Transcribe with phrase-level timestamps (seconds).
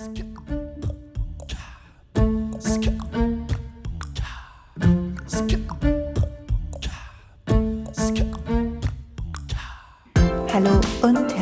[0.00, 0.59] スキュッ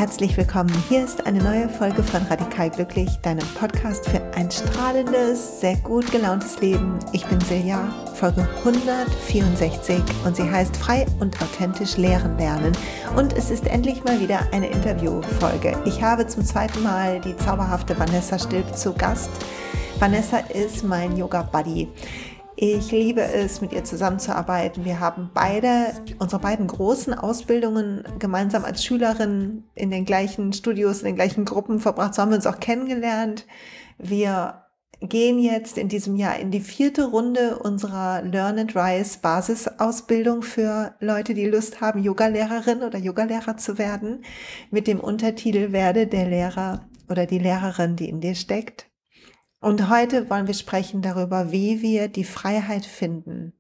[0.09, 0.73] herzlich willkommen.
[0.89, 6.11] Hier ist eine neue Folge von Radikal Glücklich, deinem Podcast für ein strahlendes, sehr gut
[6.11, 6.99] gelauntes Leben.
[7.13, 12.73] Ich bin Silja, Folge 164 und sie heißt Frei und authentisch lehren lernen.
[13.17, 15.77] Und es ist endlich mal wieder eine Interviewfolge.
[15.85, 19.31] Ich habe zum zweiten Mal die zauberhafte Vanessa Stilp zu Gast.
[19.99, 21.87] Vanessa ist mein Yoga-Buddy.
[22.61, 24.85] Ich liebe es, mit ihr zusammenzuarbeiten.
[24.85, 31.07] Wir haben beide, unsere beiden großen Ausbildungen gemeinsam als Schülerin in den gleichen Studios, in
[31.07, 32.15] den gleichen Gruppen verbracht.
[32.15, 33.47] So haben wir uns auch kennengelernt.
[33.97, 34.65] Wir
[35.01, 40.97] gehen jetzt in diesem Jahr in die vierte Runde unserer Learn and Rise Basisausbildung für
[40.99, 44.25] Leute, die Lust haben, Yogalehrerin oder Yogalehrer zu werden,
[44.73, 48.88] mit dem Untertitel Werde der Lehrer oder die Lehrerin, die in dir steckt.
[49.61, 53.53] Und heute wollen wir sprechen darüber, wie wir die Freiheit finden,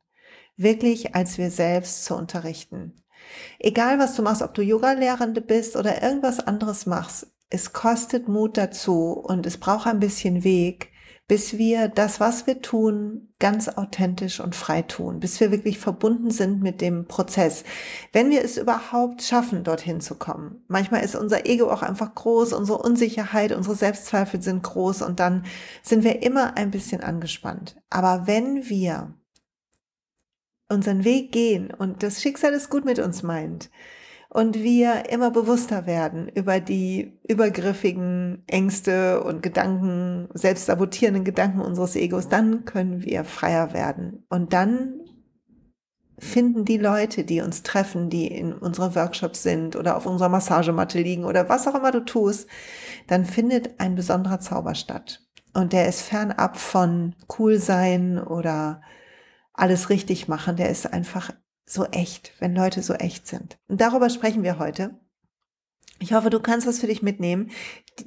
[0.56, 2.94] wirklich als wir selbst zu unterrichten.
[3.58, 8.56] Egal was du machst, ob du Yoga-Lehrende bist oder irgendwas anderes machst, es kostet Mut
[8.56, 10.92] dazu und es braucht ein bisschen Weg,
[11.28, 16.30] bis wir das, was wir tun, ganz authentisch und frei tun, bis wir wirklich verbunden
[16.30, 17.64] sind mit dem Prozess.
[18.12, 20.64] Wenn wir es überhaupt schaffen, dorthin zu kommen.
[20.68, 25.44] Manchmal ist unser Ego auch einfach groß, unsere Unsicherheit, unsere Selbstzweifel sind groß und dann
[25.82, 27.76] sind wir immer ein bisschen angespannt.
[27.90, 29.12] Aber wenn wir
[30.70, 33.70] unseren Weg gehen und das Schicksal es gut mit uns meint,
[34.30, 42.28] und wir immer bewusster werden über die übergriffigen Ängste und Gedanken, selbstsabotierenden Gedanken unseres Egos,
[42.28, 44.24] dann können wir freier werden.
[44.28, 45.00] Und dann
[46.18, 51.00] finden die Leute, die uns treffen, die in unsere Workshops sind oder auf unserer Massagematte
[51.00, 52.48] liegen oder was auch immer du tust,
[53.06, 55.22] dann findet ein besonderer Zauber statt.
[55.54, 58.82] Und der ist fernab von cool sein oder
[59.54, 60.56] alles richtig machen.
[60.56, 61.32] Der ist einfach
[61.68, 63.58] so echt, wenn Leute so echt sind.
[63.68, 64.98] Und darüber sprechen wir heute.
[66.00, 67.50] Ich hoffe, du kannst was für dich mitnehmen.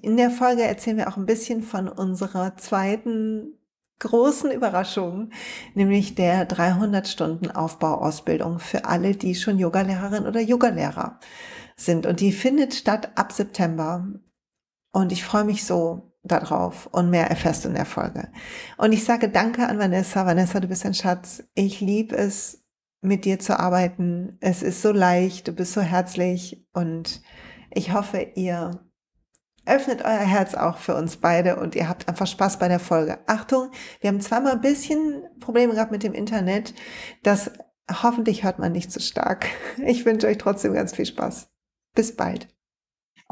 [0.02, 3.58] In der Folge erzählen wir auch ein bisschen von unserer zweiten
[4.00, 5.30] großen Überraschung,
[5.76, 11.20] nämlich der 300 Stunden Aufbauausbildung für alle, die schon Yogalehrerin oder Yogalehrer
[11.76, 12.06] sind.
[12.06, 14.08] Und die findet statt ab September.
[14.92, 18.30] Und ich freue mich so darauf und mehr erfährst du in der Folge.
[18.78, 20.26] Und ich sage danke an Vanessa.
[20.26, 21.44] Vanessa, du bist ein Schatz.
[21.56, 22.61] Ich liebe es,
[23.02, 24.38] mit dir zu arbeiten.
[24.40, 27.22] Es ist so leicht, du bist so herzlich und
[27.72, 28.72] ich hoffe, ihr
[29.66, 33.20] öffnet euer Herz auch für uns beide und ihr habt einfach Spaß bei der Folge.
[33.28, 36.74] Achtung, wir haben zweimal ein bisschen Probleme gehabt mit dem Internet.
[37.24, 37.52] Das
[37.92, 39.48] hoffentlich hört man nicht zu so stark.
[39.86, 41.50] Ich wünsche euch trotzdem ganz viel Spaß.
[41.94, 42.48] Bis bald.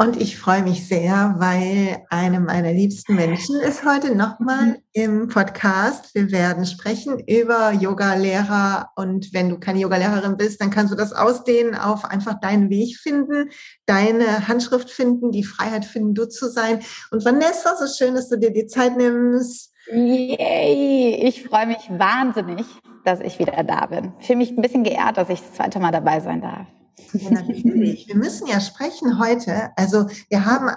[0.01, 6.15] Und ich freue mich sehr, weil eine meiner liebsten Menschen ist heute nochmal im Podcast.
[6.15, 8.91] Wir werden sprechen über Yoga-Lehrer.
[8.95, 12.95] Und wenn du keine Yoga-Lehrerin bist, dann kannst du das ausdehnen auf einfach deinen Weg
[12.95, 13.49] finden,
[13.87, 16.79] deine Handschrift finden, die Freiheit finden, du zu sein.
[17.11, 19.73] Und Vanessa, so schön, dass du dir die Zeit nimmst.
[19.91, 21.25] Yay!
[21.27, 22.65] Ich freue mich wahnsinnig,
[23.03, 24.13] dass ich wieder da bin.
[24.21, 26.67] Ich fühle mich ein bisschen geehrt, dass ich das zweite Mal dabei sein darf.
[27.13, 28.07] Ja, natürlich.
[28.07, 29.71] Wir müssen ja sprechen heute.
[29.75, 30.69] Also wir haben,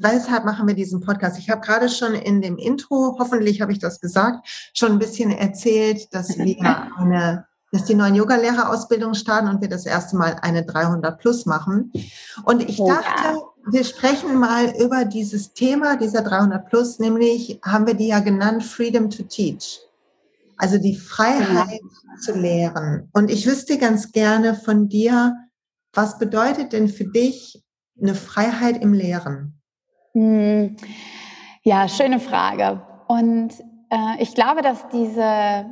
[0.00, 1.38] weshalb machen wir diesen Podcast?
[1.38, 5.30] Ich habe gerade schon in dem Intro, hoffentlich habe ich das gesagt, schon ein bisschen
[5.30, 6.56] erzählt, dass wir
[6.96, 11.92] eine, dass die neuen Yogalehrerausbildungen starten und wir das erste Mal eine 300 plus machen.
[12.44, 13.42] Und ich oh, dachte, ja.
[13.70, 18.64] wir sprechen mal über dieses Thema dieser 300 plus, nämlich haben wir die ja genannt
[18.64, 19.80] Freedom to Teach.
[20.58, 22.20] Also die Freiheit ja.
[22.20, 23.08] zu lehren.
[23.12, 25.34] Und ich wüsste ganz gerne von dir,
[25.96, 27.62] was bedeutet denn für dich
[28.00, 29.60] eine Freiheit im Lehren?
[30.12, 30.76] Hm.
[31.62, 32.82] Ja, schöne Frage.
[33.08, 33.52] Und
[33.90, 35.66] äh, ich glaube, dass diese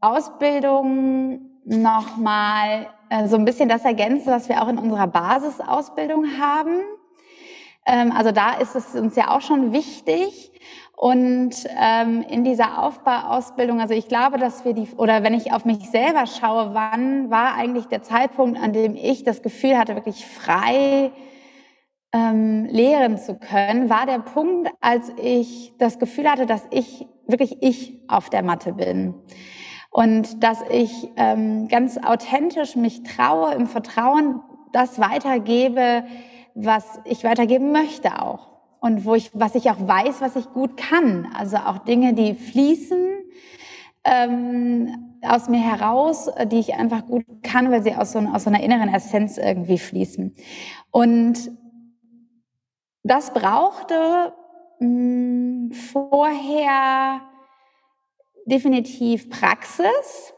[0.00, 6.80] Ausbildung nochmal äh, so ein bisschen das ergänzt, was wir auch in unserer Basisausbildung haben.
[7.86, 10.52] Ähm, also da ist es uns ja auch schon wichtig.
[11.00, 15.64] Und ähm, in dieser Aufbauausbildung, also ich glaube, dass wir die, oder wenn ich auf
[15.64, 20.26] mich selber schaue, wann war eigentlich der Zeitpunkt, an dem ich das Gefühl hatte, wirklich
[20.26, 21.12] frei
[22.12, 27.62] ähm, lehren zu können, war der Punkt, als ich das Gefühl hatte, dass ich wirklich
[27.62, 29.14] ich auf der Matte bin.
[29.90, 36.02] Und dass ich ähm, ganz authentisch mich traue, im Vertrauen das weitergebe,
[36.56, 40.76] was ich weitergeben möchte auch und wo ich, was ich auch weiß, was ich gut
[40.76, 41.28] kann.
[41.36, 43.18] Also auch Dinge, die fließen
[44.04, 48.50] ähm, aus mir heraus, die ich einfach gut kann, weil sie aus so, aus so
[48.50, 50.34] einer inneren Essenz irgendwie fließen.
[50.90, 51.50] Und
[53.02, 54.32] das brauchte
[54.80, 57.20] mh, ähm, vorher
[58.46, 60.32] definitiv Praxis,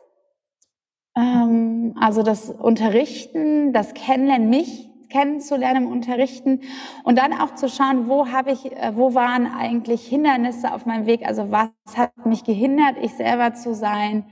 [1.16, 6.60] ähm, also das Unterrichten, das Kennenlernen, mich kennenzulernen im Unterrichten
[7.04, 11.06] und dann auch zu schauen, wo habe ich, äh, wo waren eigentlich Hindernisse auf meinem
[11.06, 14.24] Weg, also was hat mich gehindert, ich selber zu sein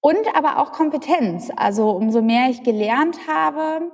[0.00, 1.50] und aber auch Kompetenz.
[1.54, 3.92] Also umso mehr ich gelernt habe,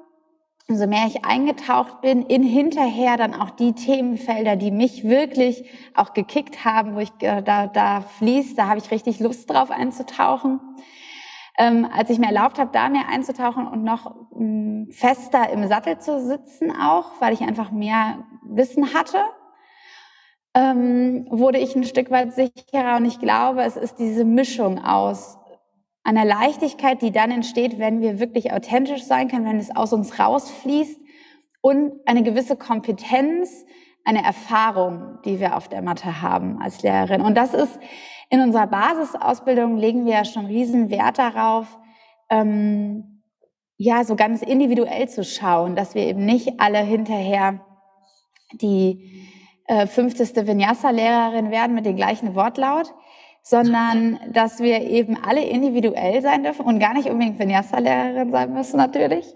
[0.68, 6.12] umso mehr ich eingetaucht bin in hinterher dann auch die Themenfelder, die mich wirklich auch
[6.12, 10.60] gekickt haben, wo ich da, da fließt, da habe ich richtig Lust drauf einzutauchen.
[11.58, 15.66] Ähm, als ich mir erlaubt habe, da mehr einzutauchen und noch mh, mm, fester im
[15.68, 19.22] Sattel zu sitzen auch, weil ich einfach mehr Wissen hatte,
[20.54, 25.38] ähm, wurde ich ein Stück weit sicherer und ich glaube, es ist diese Mischung aus
[26.02, 30.18] einer Leichtigkeit, die dann entsteht, wenn wir wirklich authentisch sein können, wenn es aus uns
[30.18, 31.00] rausfließt
[31.60, 33.64] und eine gewisse Kompetenz,
[34.04, 37.22] eine Erfahrung, die wir auf der Matte haben als Lehrerin.
[37.22, 37.78] Und das ist
[38.28, 41.78] in unserer Basisausbildung legen wir ja schon riesen Wert darauf,
[42.28, 43.22] ähm,
[43.78, 47.60] ja, so ganz individuell zu schauen, dass wir eben nicht alle hinterher
[48.52, 49.28] die
[49.66, 50.46] äh, 50.
[50.46, 52.94] Vinyasa-Lehrerin werden mit dem gleichen Wortlaut,
[53.42, 58.78] sondern dass wir eben alle individuell sein dürfen und gar nicht unbedingt Vinyasa-Lehrerin sein müssen
[58.78, 59.26] natürlich.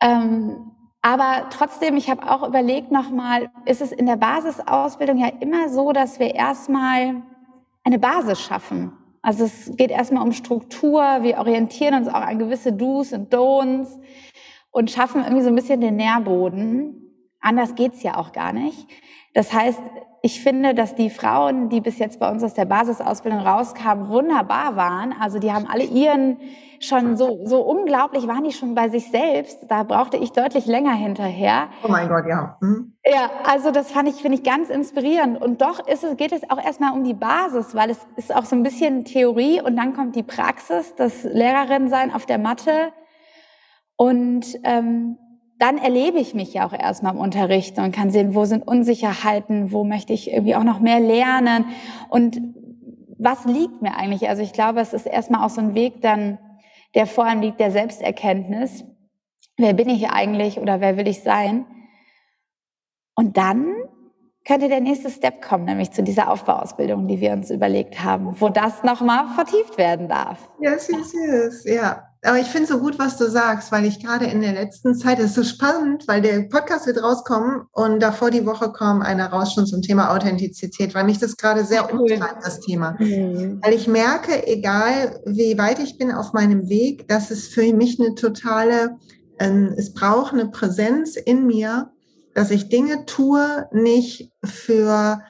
[0.00, 5.68] Ähm, aber trotzdem, ich habe auch überlegt nochmal, ist es in der Basisausbildung ja immer
[5.68, 7.22] so, dass wir erstmal
[7.84, 8.92] eine Basis schaffen.
[9.22, 14.00] Also es geht erstmal um Struktur, wir orientieren uns auch an gewisse Do's und Don'ts
[14.70, 17.02] und schaffen irgendwie so ein bisschen den Nährboden.
[17.40, 18.88] Anders geht's ja auch gar nicht.
[19.34, 19.80] Das heißt,
[20.24, 24.76] ich finde, dass die Frauen, die bis jetzt bei uns aus der Basisausbildung rauskamen, wunderbar
[24.76, 25.12] waren.
[25.20, 26.38] Also die haben alle ihren
[26.78, 29.66] schon so, so unglaublich waren die schon bei sich selbst.
[29.68, 31.68] Da brauchte ich deutlich länger hinterher.
[31.82, 32.56] Oh mein Gott, ja.
[32.60, 32.94] Mhm.
[33.04, 35.42] Ja, also das fand ich, finde ich ganz inspirierend.
[35.42, 38.44] Und doch ist es, geht es auch erstmal um die Basis, weil es ist auch
[38.44, 42.92] so ein bisschen Theorie und dann kommt die Praxis, das Lehrerin sein auf der Matte.
[43.96, 45.18] Und ähm,
[45.62, 49.70] dann erlebe ich mich ja auch erstmal im Unterricht und kann sehen, wo sind Unsicherheiten,
[49.70, 51.66] wo möchte ich irgendwie auch noch mehr lernen
[52.08, 52.40] und
[53.16, 54.28] was liegt mir eigentlich?
[54.28, 56.38] Also ich glaube, es ist erstmal auch so ein Weg dann,
[56.96, 58.84] der vor allem liegt der Selbsterkenntnis.
[59.56, 61.64] Wer bin ich eigentlich oder wer will ich sein?
[63.14, 63.72] Und dann
[64.44, 68.48] könnte der nächste Step kommen, nämlich zu dieser Aufbauausbildung, die wir uns überlegt haben, wo
[68.48, 70.48] das nochmal vertieft werden darf.
[70.60, 72.11] Yes, yes, yes, ja.
[72.24, 75.18] Aber ich finde so gut, was du sagst, weil ich gerade in der letzten Zeit,
[75.18, 79.26] das ist so spannend, weil der Podcast wird rauskommen und davor die Woche kommt einer
[79.26, 82.96] raus schon zum Thema Authentizität, weil mich das gerade sehr umtreibt, das Thema.
[83.00, 83.58] Mhm.
[83.60, 87.98] Weil ich merke, egal wie weit ich bin auf meinem Weg, dass es für mich
[87.98, 88.98] eine totale,
[89.38, 91.90] äh, es braucht eine Präsenz in mir,
[92.34, 95.20] dass ich Dinge tue, nicht für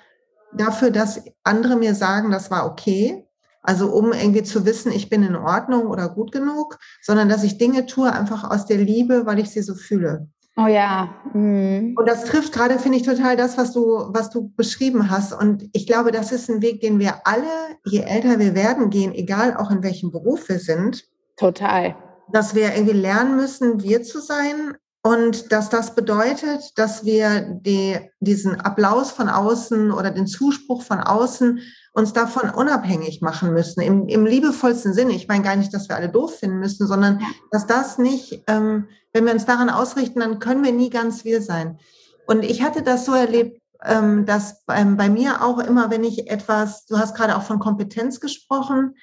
[0.54, 3.26] dafür, dass andere mir sagen, das war okay,
[3.62, 7.58] also um irgendwie zu wissen, ich bin in Ordnung oder gut genug, sondern dass ich
[7.58, 10.28] Dinge tue einfach aus der Liebe, weil ich sie so fühle.
[10.56, 11.14] Oh ja.
[11.32, 11.94] Mhm.
[11.96, 15.32] Und das trifft gerade, finde ich, total das, was du, was du beschrieben hast.
[15.32, 17.46] Und ich glaube, das ist ein Weg, den wir alle,
[17.86, 21.04] je älter wir werden, gehen, egal auch in welchem Beruf wir sind.
[21.36, 21.96] Total.
[22.30, 24.76] Dass wir irgendwie lernen müssen, wir zu sein.
[25.04, 31.00] Und dass das bedeutet, dass wir die, diesen Applaus von außen oder den Zuspruch von
[31.00, 31.60] außen
[31.92, 35.12] uns davon unabhängig machen müssen, im, im liebevollsten Sinne.
[35.12, 37.20] Ich meine gar nicht, dass wir alle doof finden müssen, sondern
[37.50, 41.42] dass das nicht, ähm, wenn wir uns daran ausrichten, dann können wir nie ganz wir
[41.42, 41.78] sein.
[42.26, 46.30] Und ich hatte das so erlebt, ähm, dass bei, bei mir auch immer, wenn ich
[46.30, 48.94] etwas, du hast gerade auch von Kompetenz gesprochen,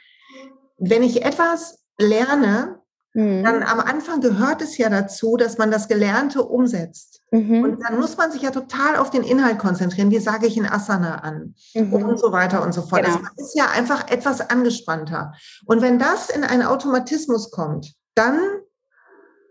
[0.77, 2.79] wenn ich etwas lerne,
[3.13, 3.43] Mhm.
[3.43, 7.21] Dann am Anfang gehört es ja dazu, dass man das Gelernte umsetzt.
[7.31, 7.63] Mhm.
[7.63, 10.11] Und dann muss man sich ja total auf den Inhalt konzentrieren.
[10.11, 11.55] Wie sage ich in Asana an?
[11.73, 11.93] Mhm.
[11.93, 13.03] Und so weiter und so fort.
[13.03, 13.17] Genau.
[13.17, 15.33] Das ist ja einfach etwas angespannter.
[15.65, 18.39] Und wenn das in einen Automatismus kommt, dann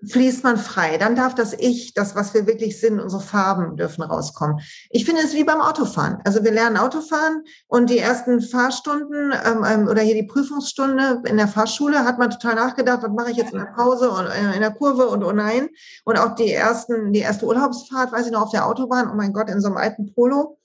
[0.07, 0.97] fließt man frei.
[0.97, 4.61] Dann darf das Ich, das, was wir wirklich sind, unsere Farben dürfen rauskommen.
[4.91, 6.19] Ich finde es wie beim Autofahren.
[6.25, 11.37] Also wir lernen Autofahren und die ersten Fahrstunden ähm, ähm, oder hier die Prüfungsstunde in
[11.37, 14.55] der Fahrschule hat man total nachgedacht, was mache ich jetzt in der Pause und äh,
[14.55, 15.69] in der Kurve und oh nein.
[16.05, 19.33] Und auch die ersten, die erste Urlaubsfahrt, weiß ich noch, auf der Autobahn, oh mein
[19.33, 20.59] Gott, in so einem alten Polo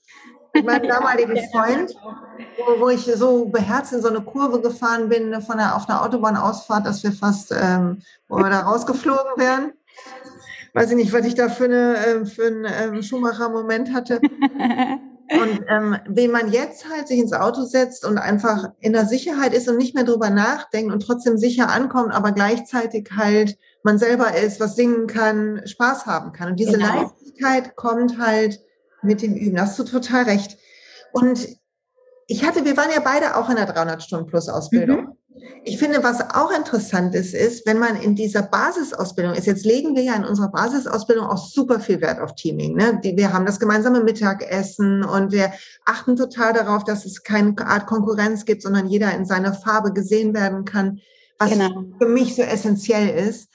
[0.54, 1.94] mit meinem damaligen Freund,
[2.58, 6.02] wo, wo, ich so beherzt in so eine Kurve gefahren bin von der, auf einer
[6.02, 9.72] Autobahnausfahrt, dass wir fast, ähm, wo wir da rausgeflogen wären.
[10.72, 14.20] Weiß ich nicht, was ich da für, eine, äh, für einen ähm, Schumacher-Moment hatte.
[15.32, 19.54] Und ähm, wenn man jetzt halt sich ins Auto setzt und einfach in der Sicherheit
[19.54, 24.36] ist und nicht mehr drüber nachdenkt und trotzdem sicher ankommt, aber gleichzeitig halt man selber
[24.36, 26.50] ist, was singen kann, Spaß haben kann.
[26.50, 26.94] Und diese genau.
[26.94, 28.60] Leichtigkeit kommt halt
[29.04, 29.60] mit dem Üben.
[29.60, 30.58] hast du total recht.
[31.12, 31.48] Und
[32.26, 35.00] ich hatte, wir waren ja beide auch in der 300-Stunden-Plus-Ausbildung.
[35.00, 35.12] Mhm.
[35.64, 39.96] Ich finde, was auch interessant ist, ist, wenn man in dieser Basisausbildung ist, jetzt legen
[39.96, 42.76] wir ja in unserer Basisausbildung auch super viel Wert auf Teaming.
[42.76, 43.00] Ne?
[43.02, 45.52] Wir haben das gemeinsame Mittagessen und wir
[45.86, 50.34] achten total darauf, dass es keine Art Konkurrenz gibt, sondern jeder in seiner Farbe gesehen
[50.34, 51.00] werden kann,
[51.38, 51.84] was genau.
[51.98, 53.48] für mich so essentiell ist.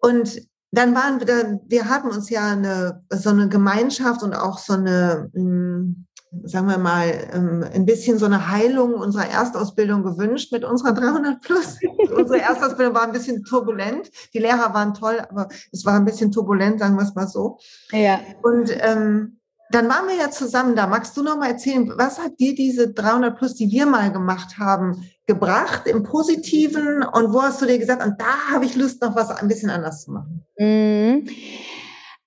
[0.00, 0.40] Und
[0.76, 5.30] dann waren wir, wir hatten uns ja eine, so eine Gemeinschaft und auch so eine,
[5.32, 6.06] hm,
[6.44, 11.40] sagen wir mal, ähm, ein bisschen so eine Heilung unserer Erstausbildung gewünscht mit unserer 300
[11.40, 11.78] Plus.
[12.14, 14.10] Unsere Erstausbildung war ein bisschen turbulent.
[14.34, 17.58] Die Lehrer waren toll, aber es war ein bisschen turbulent, sagen wir es mal so.
[17.90, 18.20] Ja.
[18.42, 19.35] Und ähm,
[19.70, 20.86] dann waren wir ja zusammen da.
[20.86, 24.58] Magst du noch mal erzählen, was hat dir diese 300 Plus, die wir mal gemacht
[24.58, 27.02] haben, gebracht im Positiven?
[27.02, 29.70] Und wo hast du dir gesagt, und da habe ich Lust, noch was ein bisschen
[29.70, 30.44] anders zu machen?
[30.58, 31.28] Mhm.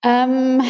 [0.03, 0.62] Ähm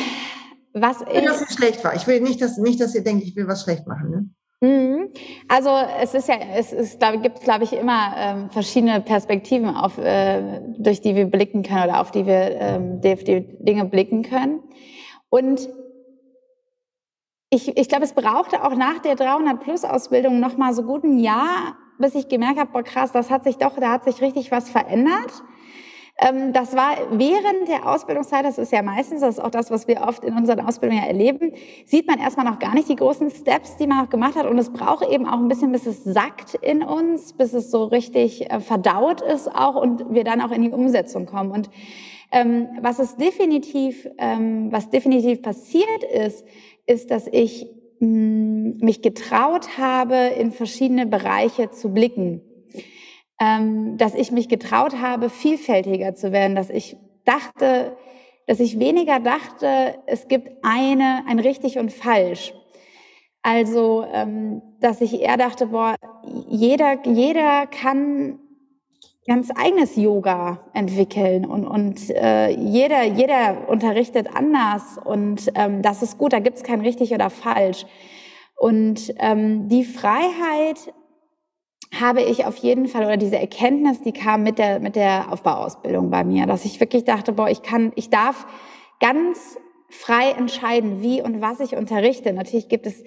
[0.73, 1.95] was ich, dass es schlecht war.
[1.95, 4.09] Ich will nicht, dass, nicht, dass ihr denkt, ich will was schlecht machen.
[4.11, 4.29] Ne?
[4.61, 5.09] Mhm.
[5.47, 5.69] Also
[6.01, 10.61] es ist ja, es ist, glaub, gibt, glaube ich, immer ähm, verschiedene Perspektiven, auf, äh,
[10.77, 14.59] durch die wir blicken können oder auf die wir ähm, die, die Dinge blicken können.
[15.29, 15.69] Und
[17.49, 21.77] ich, ich glaube, es brauchte auch nach der 300-Plus-Ausbildung noch mal so gut ein Jahr,
[21.97, 24.69] bis ich gemerkt habe, boah krass, das hat sich doch, da hat sich richtig was
[24.69, 25.31] verändert.
[26.21, 29.87] Ähm, das war während der Ausbildungszeit, das ist ja meistens, das ist auch das, was
[29.87, 31.53] wir oft in unseren Ausbildungen erleben,
[31.85, 34.45] sieht man erstmal noch gar nicht die großen Steps, die man noch gemacht hat.
[34.45, 37.85] Und es braucht eben auch ein bisschen, bis es sackt in uns, bis es so
[37.85, 41.51] richtig äh, verdaut ist auch und wir dann auch in die Umsetzung kommen.
[41.51, 41.69] Und
[42.31, 46.45] ähm, was es definitiv, ähm, was definitiv passiert ist,
[46.89, 47.67] ist, dass ich
[47.99, 52.41] mh, mm, mich getraut habe, in verschiedene Bereiche zu blicken
[53.39, 57.95] ähm, dass ich mich getraut habe, vielfältiger zu werden, dass ich dachte,
[58.47, 62.53] dass ich weniger dachte, es gibt eine, ein richtig und falsch.
[63.41, 65.95] Also, ähm, dass ich eher dachte, boah,
[66.49, 68.39] jeder, jeder kann
[69.29, 76.17] ganz eigenes Yoga entwickeln und, und äh, jeder, jeder unterrichtet anders und ähm, das ist
[76.17, 77.85] gut, da gibt es kein richtig oder falsch.
[78.57, 80.93] Und ähm, die Freiheit
[81.97, 86.09] habe ich auf jeden Fall, oder diese Erkenntnis, die kam mit der, mit der Aufbauausbildung
[86.09, 88.47] bei mir, dass ich wirklich dachte, boah, ich kann, ich darf
[88.99, 89.57] ganz
[89.89, 92.33] frei entscheiden, wie und was ich unterrichte.
[92.33, 93.03] Natürlich gibt es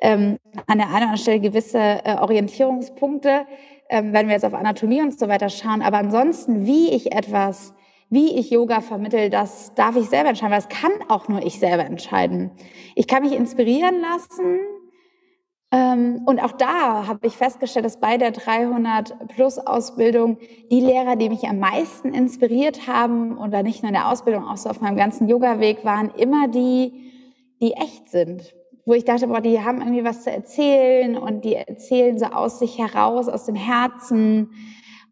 [0.00, 0.36] ähm,
[0.66, 3.46] an der einen oder anderen Stelle gewisse äh, Orientierungspunkte,
[3.90, 5.82] ähm, wenn wir jetzt auf Anatomie und so weiter schauen.
[5.82, 7.74] Aber ansonsten, wie ich etwas,
[8.08, 11.58] wie ich Yoga vermittel, das darf ich selber entscheiden, weil das kann auch nur ich
[11.58, 12.52] selber entscheiden.
[12.94, 14.60] Ich kann mich inspirieren lassen
[15.72, 20.38] ähm, und auch da habe ich festgestellt, dass bei der 300-Plus-Ausbildung
[20.70, 24.56] die Lehrer, die mich am meisten inspiriert haben, oder nicht nur in der Ausbildung, auch
[24.56, 27.12] so auf meinem ganzen Yoga-Weg, waren immer die,
[27.60, 28.52] die echt sind.
[28.86, 32.58] Wo ich dachte, boah, die haben irgendwie was zu erzählen und die erzählen so aus
[32.58, 34.50] sich heraus, aus dem Herzen.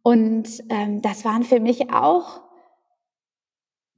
[0.02, 2.40] Und ähm, das waren für mich auch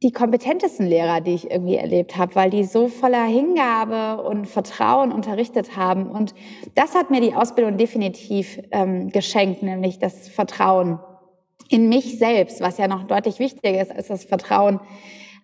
[0.02, 5.12] die kompetentesten Lehrer, die ich irgendwie erlebt habe, weil die so voller Hingabe und Vertrauen
[5.12, 6.10] unterrichtet haben.
[6.10, 6.34] Und
[6.74, 10.98] das hat mir die Ausbildung definitiv ähm, geschenkt, nämlich das Vertrauen
[11.68, 14.80] in mich selbst, was ja noch deutlich wichtiger ist als das Vertrauen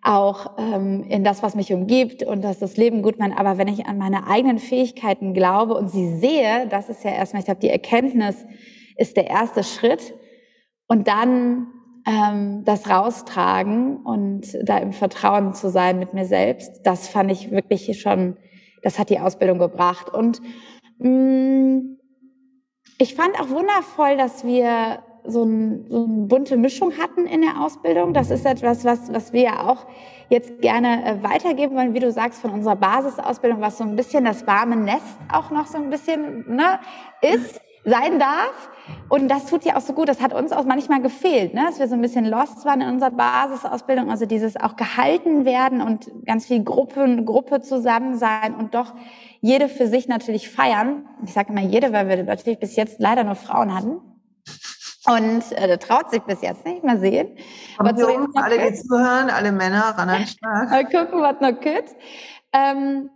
[0.02, 3.38] auch ähm, in das, was mich umgibt und dass das Leben gut meint.
[3.38, 7.40] Aber wenn ich an meine eigenen Fähigkeiten glaube und sie sehe, das ist ja erstmal,
[7.40, 8.46] ich glaube, die Erkenntnis
[8.96, 10.14] ist der erste Schritt.
[10.88, 11.66] Und dann
[12.06, 17.50] ähm, das raustragen und da im Vertrauen zu sein mit mir selbst, das fand ich
[17.50, 18.36] wirklich schon,
[18.82, 20.08] das hat die Ausbildung gebracht.
[20.08, 20.40] Und
[20.98, 21.98] mh, mm,
[22.98, 27.60] ich fand auch wundervoll, dass wir so, ein, so eine bunte Mischung hatten in der
[27.62, 28.12] Ausbildung.
[28.12, 29.86] Das ist etwas, was, was wir ja auch
[30.28, 34.24] jetzt gerne äh, weitergeben wollen, wie du sagst, von unserer Basisausbildung, was so ein bisschen
[34.24, 36.80] das warme Nest auch noch so ein bisschen ne,
[37.20, 38.70] ist sein darf.
[39.08, 40.08] Und das tut ja auch so gut.
[40.08, 41.64] Das hat uns auch manchmal gefehlt, ne?
[41.66, 44.10] dass wir so ein bisschen lost waren in unserer Basisausbildung.
[44.10, 48.94] Also dieses auch gehalten werden und ganz viel Gruppe, Gruppe zusammen sein und doch
[49.40, 51.06] jede für sich natürlich feiern.
[51.24, 54.00] Ich sage immer jede, weil wir natürlich bis jetzt leider nur Frauen hatten.
[55.06, 57.36] Und äh, traut sich bis jetzt nicht, mal sehen.
[57.78, 60.70] Aber zu uns, alle, die zuhören, alle Männer, ran an Stark.
[60.70, 61.94] Mal gucken, was noch geht.
[62.52, 63.10] Ähm,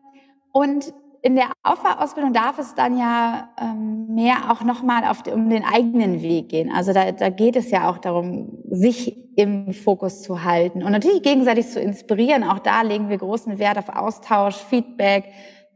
[0.53, 0.93] und
[1.23, 6.49] in der Aufbauausbildung darf es dann ja ähm, mehr auch nochmal um den eigenen Weg
[6.49, 6.73] gehen.
[6.73, 11.23] Also da, da geht es ja auch darum, sich im Fokus zu halten und natürlich
[11.23, 12.43] gegenseitig zu inspirieren.
[12.43, 15.25] Auch da legen wir großen Wert auf Austausch, Feedback,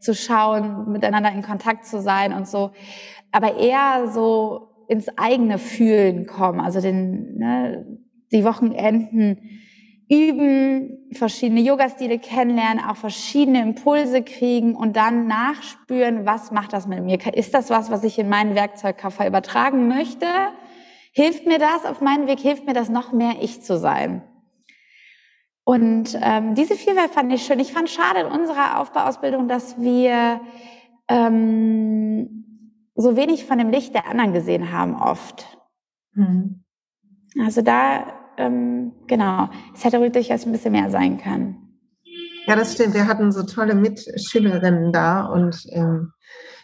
[0.01, 2.71] zu schauen, miteinander in Kontakt zu sein und so.
[3.33, 6.61] Aber eher so ins eigene Fühlen kommen.
[6.61, 7.87] Also den, ne,
[8.33, 9.39] die Wochenenden
[10.11, 17.03] üben, verschiedene Yoga-Stile kennenlernen, auch verschiedene Impulse kriegen und dann nachspüren, was macht das mit
[17.03, 17.19] mir?
[17.35, 20.27] Ist das was, was ich in meinen Werkzeugkoffer übertragen möchte?
[21.13, 22.41] Hilft mir das auf meinem Weg?
[22.41, 24.23] Hilft mir das noch mehr ich zu sein?
[25.65, 27.59] Und ähm, diese Vielfalt fand ich schön.
[27.59, 30.41] Ich fand schade in unserer Aufbauausbildung, dass wir
[31.09, 32.54] ähm,
[32.95, 35.47] so wenig von dem Licht der anderen gesehen haben oft.
[36.15, 36.65] Hm.
[37.39, 38.05] Also da
[38.37, 41.79] ähm, genau, es hätte durchaus ein bisschen mehr sein können.
[42.47, 42.95] Ja, das stimmt.
[42.95, 46.13] Wir hatten so tolle Mitschülerinnen da und ähm,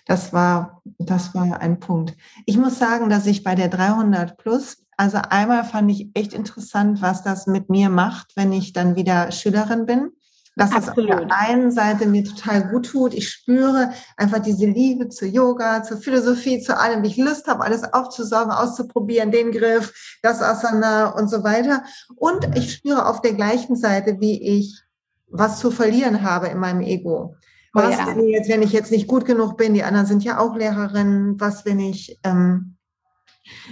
[0.07, 2.17] das war, das war ein Punkt.
[2.47, 7.01] Ich muss sagen, dass ich bei der 300 Plus, also einmal fand ich echt interessant,
[7.01, 10.11] was das mit mir macht, wenn ich dann wieder Schülerin bin
[10.57, 11.11] dass Absolut.
[11.11, 13.15] das auf der einen Seite mir total gut tut.
[13.15, 17.65] Ich spüre einfach diese Liebe zu Yoga, zur Philosophie, zu allem, wie ich Lust habe,
[17.65, 21.85] alles aufzusaugen, auszuprobieren, den Griff, das Asana und so weiter.
[22.17, 24.83] Und ich spüre auf der gleichen Seite, wie ich
[25.29, 27.37] was zu verlieren habe in meinem Ego.
[27.75, 28.07] Oh was, oh ja.
[28.09, 30.57] wenn, ich jetzt, wenn ich jetzt nicht gut genug bin, die anderen sind ja auch
[30.57, 32.77] Lehrerinnen, was, wenn ich ähm,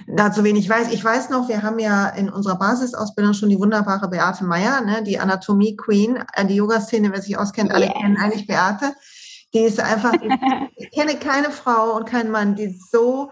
[0.06, 0.92] dazu wenig weiß.
[0.92, 5.02] Ich weiß noch, wir haben ja in unserer Basisausbildung schon die wunderbare Beate Meyer, ne,
[5.02, 7.94] die Anatomie Queen, äh, die Yoga-Szene, wer sich auskennt, alle yes.
[7.94, 8.94] kennen eigentlich Beate.
[9.54, 10.12] Die ist einfach,
[10.76, 13.30] ich kenne keine Frau und keinen Mann, die so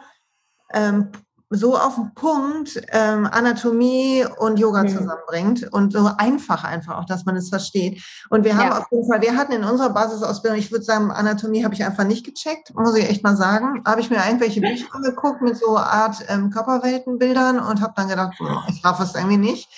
[0.72, 1.10] ähm,
[1.50, 4.88] so auf den Punkt ähm, Anatomie und Yoga mhm.
[4.88, 8.02] zusammenbringt und so einfach einfach auch, dass man es versteht.
[8.30, 8.78] Und wir haben ja.
[8.78, 12.04] auf jeden Fall, wir hatten in unserer Basisausbildung, ich würde sagen, Anatomie habe ich einfach
[12.04, 13.82] nicht gecheckt, muss ich echt mal sagen.
[13.86, 18.34] Habe ich mir irgendwelche Bücher angeguckt mit so Art ähm, Körperweltenbildern und habe dann gedacht,
[18.40, 19.68] oh, ich schaffe es irgendwie nicht.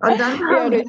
[0.00, 0.80] Und dann kam, ja,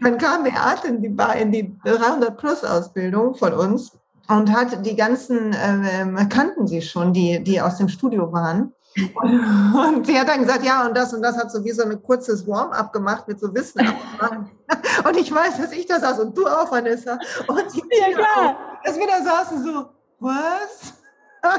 [0.00, 3.92] dann kam Beate in die, in die 300 Plus Ausbildung von uns
[4.28, 8.72] und hat die ganzen, äh, kannten sie schon, die, die aus dem Studio waren.
[8.96, 12.02] Und sie hat dann gesagt, ja, und das und das hat so wie so ein
[12.02, 13.80] kurzes Warm-up gemacht mit so Wissen.
[15.04, 17.18] und ich weiß, dass ich da saß und du auch, Vanessa.
[17.46, 18.56] Und die ja, klar.
[18.84, 19.86] Dass wir da saßen so,
[20.18, 20.94] was?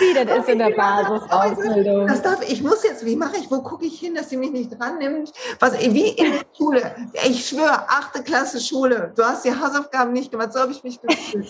[0.00, 2.06] wie, das ist in der Basisausbildung.
[2.06, 4.50] Das darf, ich muss jetzt, wie mache ich, wo gucke ich hin, dass sie mich
[4.50, 5.32] nicht dran nimmt?
[5.58, 6.94] Was, wie in der Schule.
[7.26, 9.12] Ich schwöre, achte Klasse Schule.
[9.16, 11.48] Du hast die Hausaufgaben nicht gemacht, so habe ich mich gefühlt.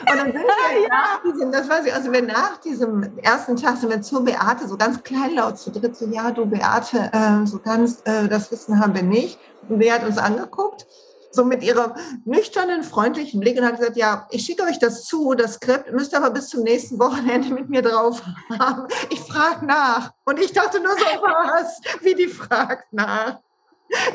[0.00, 0.88] Und dann sind wir ja.
[0.88, 4.66] nach diesem, das weiß ich, also wir nach diesem ersten Tag sind wir zu Beate,
[4.68, 8.80] so ganz kleinlaut zu dritt, so, ja, du Beate, äh, so ganz, äh, das Wissen
[8.80, 9.38] haben wir nicht.
[9.68, 10.86] Und Bea hat uns angeguckt,
[11.30, 11.92] so mit ihrem
[12.24, 16.14] nüchternen, freundlichen Blick und hat gesagt, ja, ich schicke euch das zu, das Skript, müsst
[16.14, 18.22] aber bis zum nächsten Wochenende mit mir drauf
[18.58, 18.86] haben.
[19.10, 20.12] Ich frage nach.
[20.24, 21.80] Und ich dachte nur so, was?
[22.02, 23.40] Wie die fragt nach.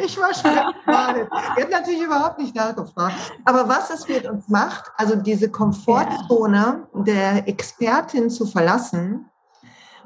[0.04, 0.52] Ich war schon
[0.86, 1.30] gewartet.
[1.58, 3.15] Die hat natürlich überhaupt nicht nachgefragt.
[3.46, 9.30] Aber was es mit uns macht, also diese Komfortzone der Expertin zu verlassen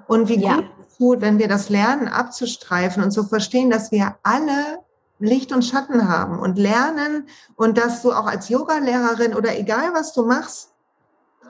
[0.08, 0.56] und wie ja.
[0.56, 4.80] gut es tut, wenn wir das lernen abzustreifen und zu verstehen, dass wir alle
[5.20, 10.14] Licht und Schatten haben und lernen und dass du auch als Yogalehrerin oder egal was
[10.14, 10.74] du machst,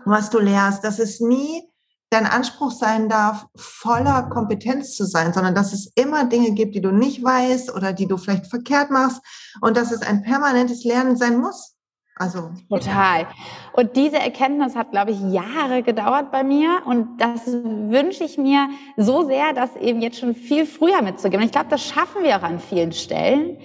[0.06, 1.70] was du lehrst, dass es nie
[2.14, 6.82] dein Anspruch sein darf, voller Kompetenz zu sein, sondern dass es immer Dinge gibt, die
[6.82, 9.22] du nicht weißt oder die du vielleicht verkehrt machst
[9.62, 11.76] und dass es ein permanentes Lernen sein muss.
[12.16, 13.26] Also total.
[13.74, 18.70] Und diese Erkenntnis hat, glaube ich, Jahre gedauert bei mir und das wünsche ich mir
[18.98, 21.44] so sehr, das eben jetzt schon viel früher mitzugeben.
[21.44, 23.58] Ich glaube, das schaffen wir auch an vielen Stellen.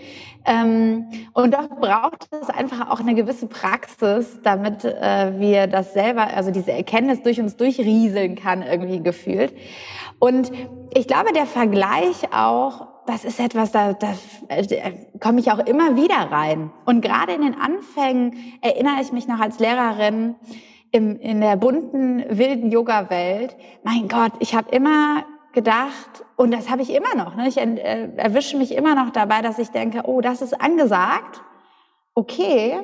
[0.49, 6.29] Ähm, und doch braucht es einfach auch eine gewisse Praxis, damit äh, wir das selber,
[6.35, 9.55] also diese Erkenntnis durch uns durchrieseln kann, irgendwie gefühlt.
[10.19, 10.51] Und
[10.95, 14.15] ich glaube, der Vergleich auch, das ist etwas, da, da,
[14.49, 14.77] da
[15.21, 16.71] komme ich auch immer wieder rein.
[16.87, 20.35] Und gerade in den Anfängen erinnere ich mich noch als Lehrerin
[20.93, 23.55] im, in der bunten, wilden Yoga-Welt.
[23.85, 25.25] Mein Gott, ich habe immer
[25.59, 27.49] gedacht, und das habe ich immer noch, ne?
[27.49, 31.43] ich äh, erwische mich immer noch dabei, dass ich denke, oh, das ist angesagt.
[32.15, 32.79] Okay,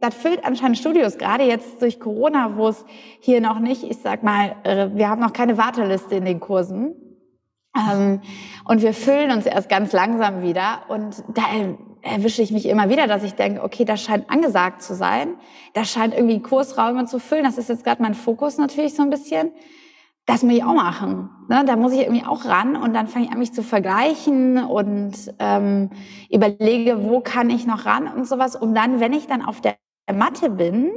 [0.00, 2.84] das füllt anscheinend Studios, gerade jetzt durch Corona, wo es
[3.20, 6.94] hier noch nicht, ich sag mal, äh, wir haben noch keine Warteliste in den Kursen.
[7.74, 8.20] Ähm,
[8.66, 10.82] und wir füllen uns erst ganz langsam wieder.
[10.88, 11.42] Und da
[12.02, 15.36] erwische ich mich immer wieder, dass ich denke, okay, das scheint angesagt zu sein.
[15.72, 17.44] Das scheint irgendwie Kursräume zu füllen.
[17.44, 19.52] Das ist jetzt gerade mein Fokus natürlich so ein bisschen
[20.30, 21.28] das muss ich auch machen.
[21.48, 21.64] Ne?
[21.66, 25.12] Da muss ich irgendwie auch ran und dann fange ich an, mich zu vergleichen und
[25.40, 25.90] ähm,
[26.30, 29.76] überlege, wo kann ich noch ran und sowas, um dann, wenn ich dann auf der
[30.14, 30.92] Matte bin,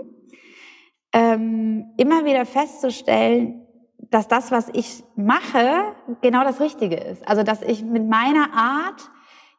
[1.13, 3.65] ähm, immer wieder festzustellen,
[4.11, 7.27] dass das, was ich mache, genau das Richtige ist.
[7.27, 9.09] Also, dass ich mit meiner Art,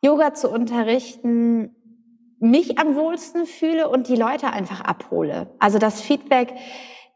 [0.03, 1.75] Yoga zu unterrichten,
[2.39, 5.49] mich am wohlsten fühle und die Leute einfach abhole.
[5.59, 6.55] Also das Feedback,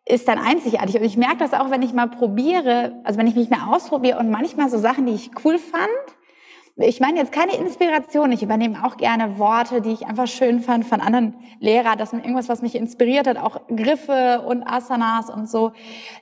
[0.08, 0.96] ist dann einzigartig.
[0.96, 4.18] Und ich merke das auch, wenn ich mal probiere, also wenn ich mich mal ausprobiere
[4.18, 5.88] und manchmal so Sachen, die ich cool fand,
[6.80, 8.30] ich meine jetzt keine Inspiration.
[8.30, 12.20] Ich übernehme auch gerne Worte, die ich einfach schön fand von anderen Lehrern, dass mir
[12.20, 15.72] irgendwas, was mich inspiriert hat, auch Griffe und Asanas und so.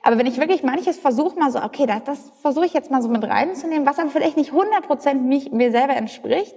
[0.01, 3.03] Aber wenn ich wirklich manches versuche mal so, okay, das, das versuche ich jetzt mal
[3.03, 5.23] so mit reinzunehmen, was aber vielleicht nicht 100 Prozent
[5.53, 6.55] mir selber entspricht,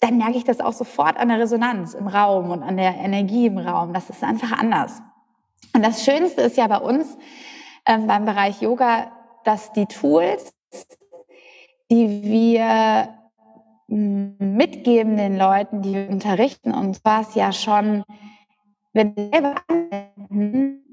[0.00, 3.46] dann merke ich das auch sofort an der Resonanz im Raum und an der Energie
[3.46, 3.94] im Raum.
[3.94, 5.00] Das ist einfach anders.
[5.74, 7.16] Und das Schönste ist ja bei uns
[7.86, 9.12] ähm, beim Bereich Yoga,
[9.44, 10.52] dass die Tools,
[11.90, 13.14] die wir
[13.88, 18.04] mitgeben den Leuten, die unterrichten uns was ja schon,
[18.92, 20.84] wenn wir selber anwenden,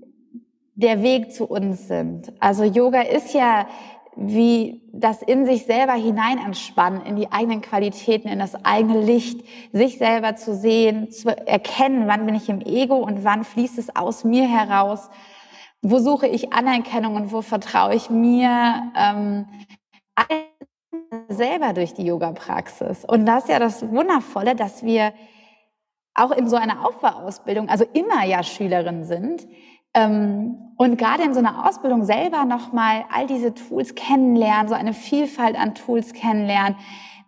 [0.74, 2.34] der Weg zu uns sind.
[2.40, 3.68] Also Yoga ist ja
[4.18, 9.46] wie das in sich selber hinein entspannen, in die eigenen Qualitäten, in das eigene Licht,
[9.72, 13.96] sich selber zu sehen, zu erkennen, wann bin ich im Ego und wann fließt es
[13.96, 15.10] aus mir heraus,
[15.82, 18.92] wo suche ich Anerkennung und wo vertraue ich mir.
[18.96, 19.46] Ähm,
[21.30, 23.06] selber durch die Yoga-Praxis.
[23.06, 25.14] Und das ist ja das Wundervolle, dass wir
[26.14, 29.48] auch in so einer Aufbauausbildung, also immer ja Schülerin sind,
[29.96, 35.58] und gerade in so einer Ausbildung selber nochmal all diese Tools kennenlernen, so eine Vielfalt
[35.58, 36.76] an Tools kennenlernen,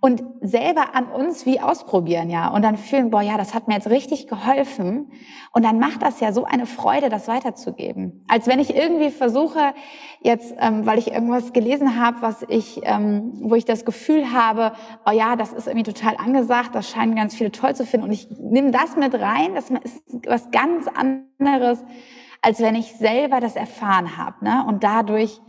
[0.02, 2.48] und selber an uns wie ausprobieren, ja.
[2.50, 5.12] Und dann fühlen, boah, ja, das hat mir jetzt richtig geholfen.
[5.52, 8.24] Und dann macht das ja so eine Freude, das weiterzugeben.
[8.30, 9.74] Als wenn ich irgendwie versuche,
[10.22, 14.72] jetzt, ähm, weil ich irgendwas gelesen habe, was ich, ähm, wo ich das Gefühl habe,
[15.06, 18.06] oh ja, das ist irgendwie total angesagt, das scheinen ganz viele toll zu finden.
[18.06, 21.84] Und ich nehme das mit rein, das ist was ganz anderes,
[22.41, 24.65] als wenn ich selber das erfahren habe, ne?
[24.67, 25.39] Und dadurch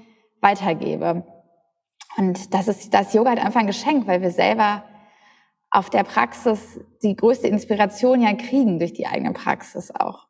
[0.40, 1.24] weitergebe.
[2.16, 4.84] Und das ist das Yoga halt einfach ein Geschenk, weil wir selber
[5.70, 10.26] auf der Praxis die größte Inspiration ja kriegen durch die eigene Praxis auch.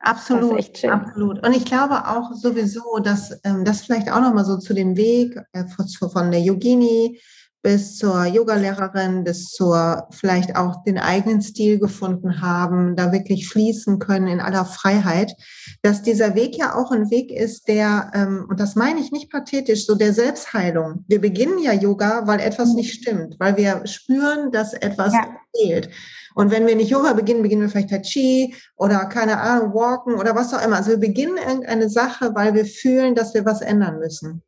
[0.00, 1.46] Absolut, absolut.
[1.46, 5.38] Und ich glaube auch sowieso, dass ähm, das vielleicht auch nochmal so zu dem Weg
[5.52, 7.20] äh, von der Yogini
[7.62, 14.00] bis zur Yogalehrerin, bis zur vielleicht auch den eigenen Stil gefunden haben, da wirklich fließen
[14.00, 15.34] können in aller Freiheit,
[15.82, 19.30] dass dieser Weg ja auch ein Weg ist, der, ähm, und das meine ich nicht
[19.30, 21.04] pathetisch, so der Selbstheilung.
[21.06, 22.76] Wir beginnen ja Yoga, weil etwas mhm.
[22.76, 25.24] nicht stimmt, weil wir spüren, dass etwas ja.
[25.56, 25.88] fehlt.
[26.34, 30.14] Und wenn wir nicht Yoga beginnen, beginnen wir vielleicht Tai Chi oder keine Ahnung, Walken
[30.14, 30.76] oder was auch immer.
[30.76, 34.42] Also wir beginnen irgendeine Sache, weil wir fühlen, dass wir was ändern müssen.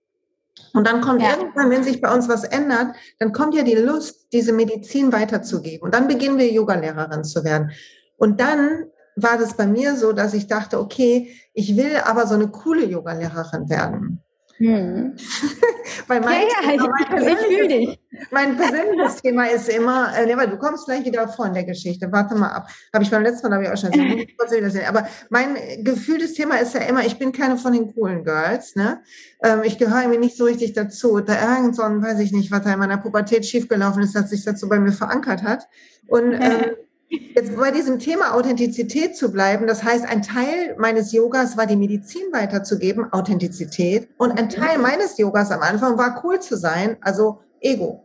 [0.75, 1.31] Und dann kommt ja.
[1.31, 5.85] irgendwann, wenn sich bei uns was ändert, dann kommt ja die Lust, diese Medizin weiterzugeben.
[5.85, 7.71] Und dann beginnen wir Yogalehrerin zu werden.
[8.17, 12.35] Und dann war das bei mir so, dass ich dachte, okay, ich will aber so
[12.35, 14.24] eine coole Yogalehrerin werden.
[14.59, 15.17] Hm.
[16.07, 18.01] weil mein, ja, ja, mein, ich, ich dich.
[18.31, 22.11] mein persönliches Thema ist immer, äh, du kommst gleich wieder vor in der Geschichte.
[22.13, 22.69] Warte mal ab.
[22.93, 24.89] Habe ich beim letzten Mal, habe ich auch schon gesagt.
[24.89, 28.77] Aber mein gefühltes Thema ist ja immer, ich bin keine von den coolen Girls.
[28.77, 29.03] Ne?
[29.43, 31.21] Ähm, ich gehöre irgendwie nicht so richtig dazu.
[31.21, 34.31] Da irgend so ein, weiß ich nicht, was da in meiner Pubertät schiefgelaufen ist, dass
[34.31, 35.67] sich dazu bei mir verankert hat.
[36.07, 36.77] Und ähm,
[37.09, 41.77] Jetzt bei diesem Thema Authentizität zu bleiben, das heißt, ein Teil meines Yogas war die
[41.77, 44.09] Medizin weiterzugeben, Authentizität.
[44.19, 48.05] Und ein Teil meines Yogas am Anfang war cool zu sein, also Ego.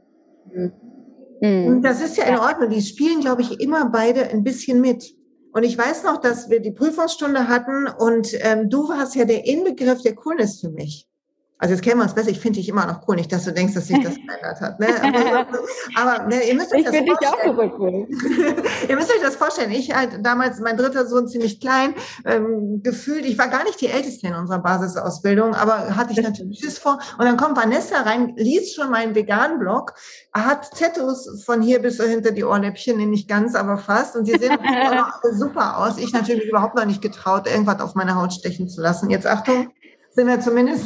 [0.54, 0.72] Mhm.
[1.42, 2.70] Und das ist ja in Ordnung.
[2.70, 5.16] Die spielen, glaube ich, immer beide ein bisschen mit.
[5.52, 9.48] Und ich weiß noch, dass wir die Prüfungsstunde hatten und ähm, du warst ja der
[9.48, 11.08] Inbegriff der Coolness für mich.
[11.62, 12.30] Also jetzt kennen wir uns besser.
[12.30, 13.18] Ich finde dich immer noch cool.
[13.18, 14.80] Nicht, dass du denkst, dass sich das verändert hat.
[14.80, 14.88] Ne?
[15.96, 17.18] Aber, ne, ihr müsst euch ich das vorstellen.
[17.20, 18.08] Dich auch cool.
[18.88, 19.72] ihr müsst euch das vorstellen.
[19.72, 21.96] Ich halt damals, mein dritter Sohn ziemlich klein,
[22.26, 26.60] ähm, gefühlt, ich war gar nicht die Älteste in unserer Basisausbildung, aber hatte ich natürlich
[26.60, 26.98] Schiss vor.
[27.18, 29.94] Und dann kommt Vanessa rein, liest schon meinen veganen Blog,
[30.32, 34.16] hat Tattoos von hier bis hinter die Ohrläppchen, nicht ganz, aber fast.
[34.16, 34.58] Und sie sehen
[35.34, 35.98] super aus.
[35.98, 39.10] Ich natürlich überhaupt noch nicht getraut, irgendwas auf meine Haut stechen zu lassen.
[39.10, 39.72] Jetzt Achtung,
[40.12, 40.86] sind wir zumindest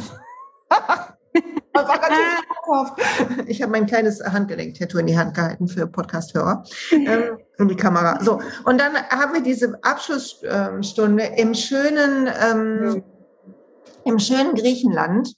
[3.46, 8.22] ich habe mein kleines Handgelenk-Tattoo in die Hand gehalten für Podcast-Hörer ähm, in die Kamera.
[8.22, 13.02] So, und dann haben wir diese Abschlussstunde im schönen, ähm,
[14.04, 15.34] im schönen Griechenland.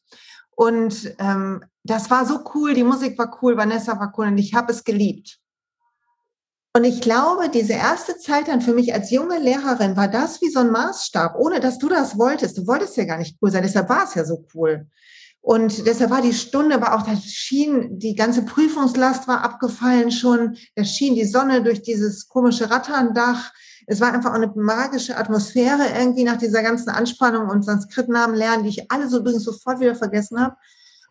[0.55, 4.55] Und ähm, das war so cool, die Musik war cool, Vanessa war cool und ich
[4.55, 5.39] habe es geliebt.
[6.75, 10.51] Und ich glaube, diese erste Zeit dann für mich als junge Lehrerin war das wie
[10.51, 12.59] so ein Maßstab, ohne dass du das wolltest.
[12.59, 14.87] Du wolltest ja gar nicht cool sein, deshalb war es ja so cool.
[15.47, 20.57] Und deshalb war die Stunde, aber auch das schien, die ganze Prüfungslast war abgefallen schon.
[20.75, 23.53] Da schien die Sonne durch dieses komische Ratterndach.
[23.87, 28.65] Es war einfach auch eine magische Atmosphäre irgendwie nach dieser ganzen Anspannung und Sanskritnamen lernen,
[28.65, 30.57] die ich alle so übrigens sofort wieder vergessen habe.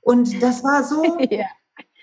[0.02, 1.46] Und das war so, ja.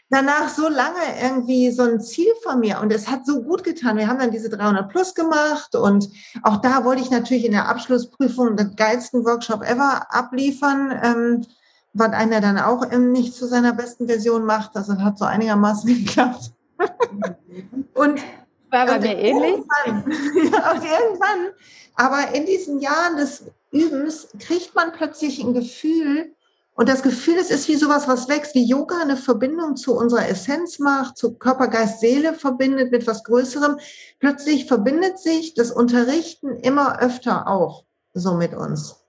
[0.09, 2.81] danach so lange irgendwie so ein Ziel von mir.
[2.81, 3.99] Und es hat so gut getan.
[3.99, 6.09] Wir haben dann diese 300 Plus gemacht und
[6.43, 11.47] auch da wollte ich natürlich in der Abschlussprüfung den geilsten Workshop ever abliefern.
[11.95, 14.77] Was einer dann auch nicht zu seiner besten Version macht.
[14.77, 16.53] Also hat so einigermaßen geklappt.
[17.95, 18.21] und
[18.71, 19.57] war bei mir ähnlich.
[19.87, 21.53] Ja, und irgendwann,
[21.95, 26.35] aber in diesen Jahren des Übens kriegt man plötzlich ein Gefühl,
[26.75, 30.29] und das Gefühl, es ist wie sowas, was wächst, wie Yoga eine Verbindung zu unserer
[30.29, 33.79] Essenz macht, zu Körper, Geist, Seele verbindet mit was Größerem.
[34.21, 39.02] Plötzlich verbindet sich das Unterrichten immer öfter auch so mit uns.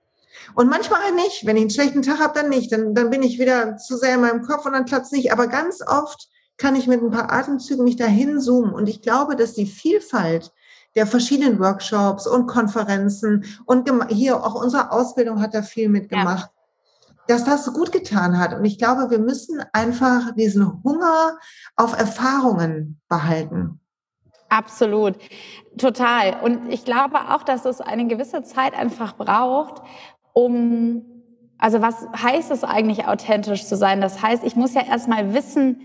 [0.56, 1.46] Und manchmal halt nicht.
[1.46, 2.72] Wenn ich einen schlechten Tag habe, dann nicht.
[2.72, 5.32] Dann, dann bin ich wieder zu sehr in meinem Kopf und dann klappt nicht.
[5.32, 8.74] Aber ganz oft kann ich mit ein paar Atemzügen mich dahin zoomen.
[8.74, 10.52] Und ich glaube, dass die Vielfalt
[10.96, 16.46] der verschiedenen Workshops und Konferenzen und hier auch unsere Ausbildung hat da viel mitgemacht.
[16.46, 16.64] Ja
[17.28, 18.54] dass das gut getan hat.
[18.54, 21.38] Und ich glaube, wir müssen einfach diesen Hunger
[21.76, 23.80] auf Erfahrungen behalten.
[24.50, 25.16] Absolut,
[25.78, 26.42] total.
[26.44, 29.82] Und ich glaube auch, dass es eine gewisse Zeit einfach braucht,
[30.34, 31.04] um,
[31.58, 34.02] also was heißt es eigentlich, authentisch zu sein?
[34.02, 35.82] Das heißt, ich muss ja erstmal wissen,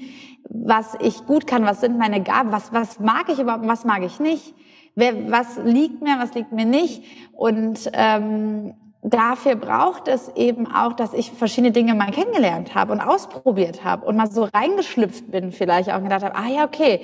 [0.49, 4.03] was ich gut kann, was sind meine Gaben, was, was mag ich überhaupt, was mag
[4.03, 4.55] ich nicht,
[4.95, 7.05] Wer, was liegt mir, was liegt mir nicht.
[7.33, 13.01] Und ähm, dafür braucht es eben auch, dass ich verschiedene Dinge mal kennengelernt habe und
[13.01, 17.01] ausprobiert habe und mal so reingeschlüpft bin vielleicht auch und gedacht habe, ah ja, okay,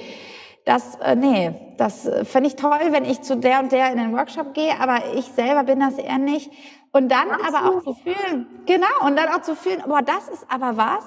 [0.64, 3.98] das, äh, nee, das äh, finde ich toll, wenn ich zu der und der in
[3.98, 6.50] den Workshop gehe, aber ich selber bin das eher nicht.
[6.94, 7.54] Und dann Absolut.
[7.54, 11.04] aber auch zu fühlen, genau, und dann auch zu fühlen, boah, das ist aber was,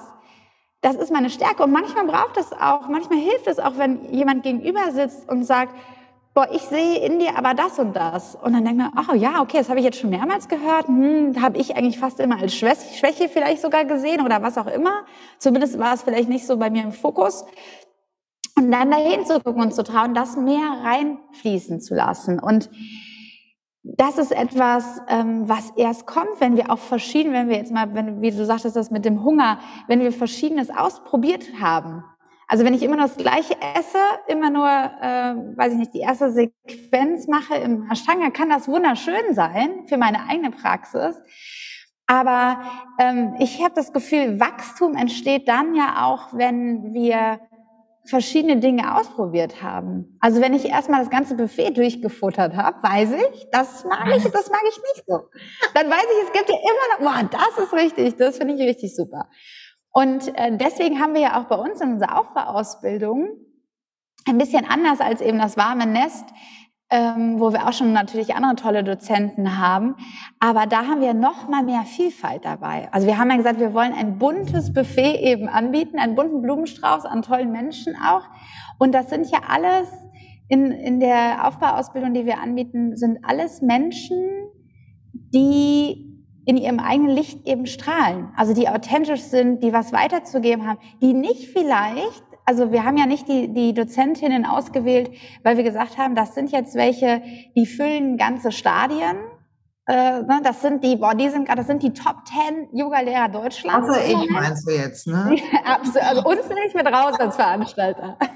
[0.82, 1.62] das ist meine Stärke.
[1.62, 5.74] Und manchmal braucht es auch, manchmal hilft es auch, wenn jemand gegenüber sitzt und sagt,
[6.34, 8.34] boah, ich sehe in dir aber das und das.
[8.34, 10.88] Und dann denkt man, oh ja, okay, das habe ich jetzt schon mehrmals gehört.
[10.88, 15.06] Hm, habe ich eigentlich fast immer als Schwäche vielleicht sogar gesehen oder was auch immer.
[15.38, 17.46] Zumindest war es vielleicht nicht so bei mir im Fokus.
[18.56, 22.38] Und dann dahin zu gucken und zu trauen, das mehr reinfließen zu lassen.
[22.40, 22.68] Und
[23.82, 27.94] das ist etwas, ähm, was erst kommt, wenn wir auch verschieden, wenn wir jetzt mal,
[27.94, 32.04] wenn, wie du sagtest, das mit dem Hunger, wenn wir Verschiedenes ausprobiert haben.
[32.48, 36.00] Also wenn ich immer nur das Gleiche esse, immer nur, äh, weiß ich nicht, die
[36.00, 41.20] erste Sequenz mache im Ashtanga, kann das wunderschön sein für meine eigene Praxis.
[42.06, 42.62] Aber
[42.98, 47.38] ähm, ich habe das Gefühl, Wachstum entsteht dann ja auch, wenn wir
[48.08, 50.16] verschiedene Dinge ausprobiert haben.
[50.20, 54.50] Also wenn ich erstmal das ganze Buffet durchgefuttert habe, weiß ich, das mag ich, das
[54.50, 55.20] mag ich nicht so.
[55.74, 58.60] Dann weiß ich, es gibt ja immer noch, boah, das ist richtig, das finde ich
[58.60, 59.28] richtig super.
[59.92, 63.28] Und äh, deswegen haben wir ja auch bei uns in unserer Aufbauausbildung
[64.26, 66.24] ein bisschen anders als eben das warme Nest,
[66.90, 69.96] ähm, wo wir auch schon natürlich andere tolle Dozenten haben.
[70.40, 72.88] Aber da haben wir noch mal mehr Vielfalt dabei.
[72.92, 77.04] Also wir haben ja gesagt, wir wollen ein buntes Buffet eben anbieten, einen bunten Blumenstrauß
[77.04, 78.22] an tollen Menschen auch.
[78.78, 79.88] Und das sind ja alles
[80.48, 84.24] in, in der Aufbauausbildung, die wir anbieten, sind alles Menschen,
[85.12, 86.08] die
[86.46, 88.30] in ihrem eigenen Licht eben strahlen.
[88.34, 93.04] Also die authentisch sind, die was weiterzugeben haben, die nicht vielleicht, also wir haben ja
[93.04, 95.10] nicht die, die Dozentinnen ausgewählt,
[95.42, 97.20] weil wir gesagt haben, das sind jetzt welche,
[97.54, 99.18] die füllen ganze Stadien.
[99.86, 103.90] Äh, ne, das sind die, boah, die sind das sind die Top 10 Yoga-Lehrer Deutschlands.
[103.90, 105.36] Also ich meinst du jetzt, ne?
[105.64, 108.16] Absolut, also uns ich mit raus als Veranstalter.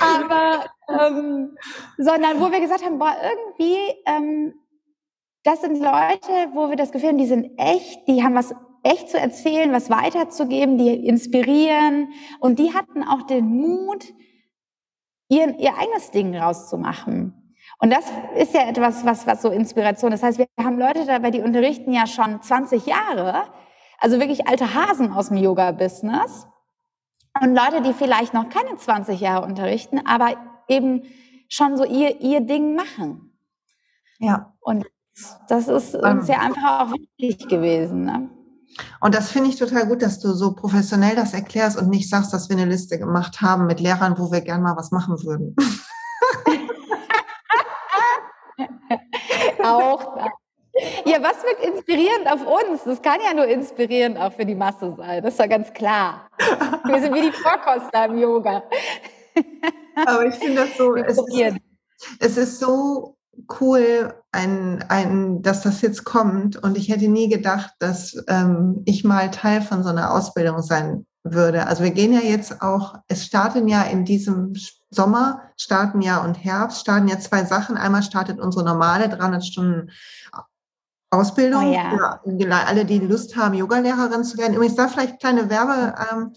[0.00, 1.56] Aber, ähm,
[1.98, 4.54] sondern wo wir gesagt haben, boah, irgendwie ähm,
[5.44, 9.08] das sind Leute, wo wir das Gefühl haben, die sind echt, die haben was echt
[9.08, 14.12] zu erzählen, was weiterzugeben, die inspirieren und die hatten auch den Mut,
[15.28, 17.56] ihr, ihr eigenes Ding rauszumachen.
[17.78, 18.04] Und das
[18.36, 20.10] ist ja etwas, was, was so Inspiration.
[20.10, 23.44] Das heißt, wir haben Leute dabei, die unterrichten ja schon 20 Jahre,
[23.98, 26.46] also wirklich alte Hasen aus dem Yoga-Business.
[27.42, 30.36] Und Leute, die vielleicht noch keine 20 Jahre unterrichten, aber
[30.68, 31.02] eben
[31.48, 33.36] schon so ihr, ihr Ding machen.
[34.18, 34.54] Ja.
[34.60, 34.86] Und
[35.48, 38.04] das ist uns ja einfach auch wichtig gewesen.
[38.04, 38.30] Ne?
[39.00, 42.32] Und das finde ich total gut, dass du so professionell das erklärst und nicht sagst,
[42.32, 45.54] dass wir eine Liste gemacht haben mit Lehrern, wo wir gern mal was machen würden.
[49.64, 50.16] auch.
[51.04, 52.82] Ja, was wird inspirierend auf uns?
[52.84, 55.22] Das kann ja nur inspirierend auch für die Masse sein.
[55.22, 56.28] Das ist ja ganz klar.
[56.84, 58.64] Wir sind wie die Vorkoster im Yoga.
[60.04, 61.60] Aber ich finde das so, es ist,
[62.18, 63.13] es ist so
[63.60, 66.56] cool, ein, ein, dass das jetzt kommt.
[66.56, 71.06] Und ich hätte nie gedacht, dass ähm, ich mal Teil von so einer Ausbildung sein
[71.22, 71.66] würde.
[71.66, 74.54] Also wir gehen ja jetzt auch, es starten ja in diesem
[74.90, 77.76] Sommer, starten ja und Herbst, starten ja zwei Sachen.
[77.76, 79.90] Einmal startet unsere normale 300 Stunden
[81.10, 82.20] Ausbildung oh ja.
[82.26, 84.54] für alle, die Lust haben, Yogalehrerin zu werden.
[84.54, 86.32] Übrigens da vielleicht kleine Werbe, ähm,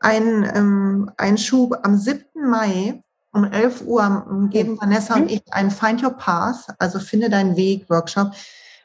[0.00, 2.24] ein ähm, Einschub am 7.
[2.48, 7.56] Mai um 11 Uhr geben Vanessa und ich einen Find Your Path, also finde deinen
[7.56, 8.32] Weg Workshop.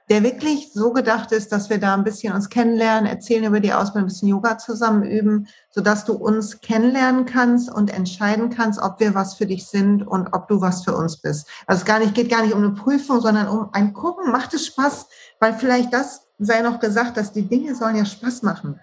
[0.09, 3.73] der wirklich so gedacht ist, dass wir da ein bisschen uns kennenlernen, erzählen über die
[3.73, 8.99] Ausbildung, ein bisschen Yoga zusammen üben, sodass du uns kennenlernen kannst und entscheiden kannst, ob
[8.99, 11.47] wir was für dich sind und ob du was für uns bist.
[11.65, 14.53] Also es gar nicht, geht gar nicht um eine Prüfung, sondern um ein Gucken, macht
[14.53, 15.07] es Spaß,
[15.39, 18.79] weil vielleicht das sei noch gesagt, dass die Dinge sollen ja Spaß machen.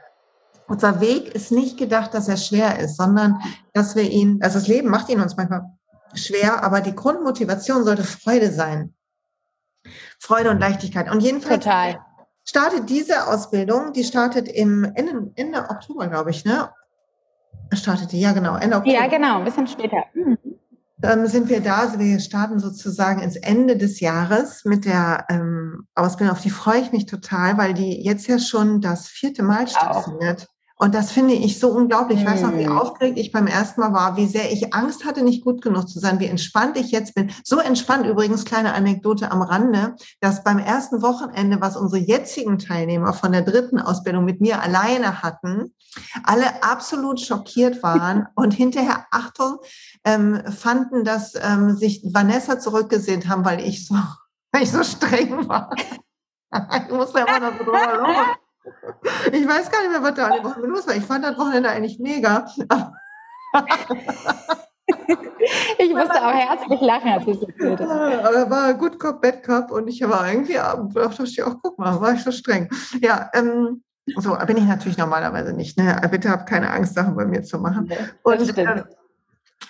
[0.68, 3.40] Unser Weg ist nicht gedacht, dass er schwer ist, sondern
[3.72, 5.70] dass wir ihn, also das Leben macht ihn uns manchmal
[6.14, 8.94] schwer, aber die Grundmotivation sollte Freude sein.
[10.18, 11.11] Freude und Leichtigkeit.
[11.11, 11.98] Und jedenfalls Total.
[12.44, 16.70] startet diese Ausbildung, die startet im Ende, Ende Oktober, glaube ich, ne?
[17.72, 18.94] Startete, ja genau, Ende Oktober.
[18.94, 20.05] Ja, genau, ein bisschen später.
[20.14, 20.38] Mhm.
[20.98, 25.88] Dann sind wir da, also wir starten sozusagen ins Ende des Jahres mit der ähm,
[25.96, 26.37] Ausbildung.
[26.37, 30.46] Auf die freue ich mich total, weil die jetzt ja schon das vierte Mal stattfindet.
[30.83, 32.18] Und das finde ich so unglaublich.
[32.18, 32.77] Ich weiß noch, wie hm.
[32.77, 36.01] aufgeregt ich beim ersten Mal war, wie sehr ich Angst hatte, nicht gut genug zu
[36.01, 37.31] sein, wie entspannt ich jetzt bin.
[37.45, 43.12] So entspannt übrigens, kleine Anekdote am Rande, dass beim ersten Wochenende, was unsere jetzigen Teilnehmer
[43.12, 45.73] von der dritten Ausbildung mit mir alleine hatten,
[46.25, 49.59] alle absolut schockiert waren und hinterher, Achtung,
[50.03, 53.95] ähm, fanden, dass ähm, sich Vanessa zurückgesehen haben, weil ich so,
[54.51, 55.73] weil ich so streng war.
[56.53, 58.37] ich musste immer noch so drüber
[59.33, 60.94] ich weiß gar nicht mehr, was da an dem Wochenende los war.
[60.94, 62.46] Ich fand das Wochenende eigentlich mega.
[65.79, 68.25] ich musste auch herzlich lachen, als ich erzählt habe.
[68.25, 72.01] Aber war Good Cop, Bad Cop und ich war irgendwie, dachte ich auch, guck mal,
[72.01, 72.68] war ich so streng.
[73.01, 73.83] Ja, ähm,
[74.16, 75.77] so bin ich natürlich normalerweise nicht.
[75.79, 76.01] Ne?
[76.11, 77.92] Bitte habt keine Angst, Sachen bei mir zu machen.
[78.22, 78.85] Und, äh,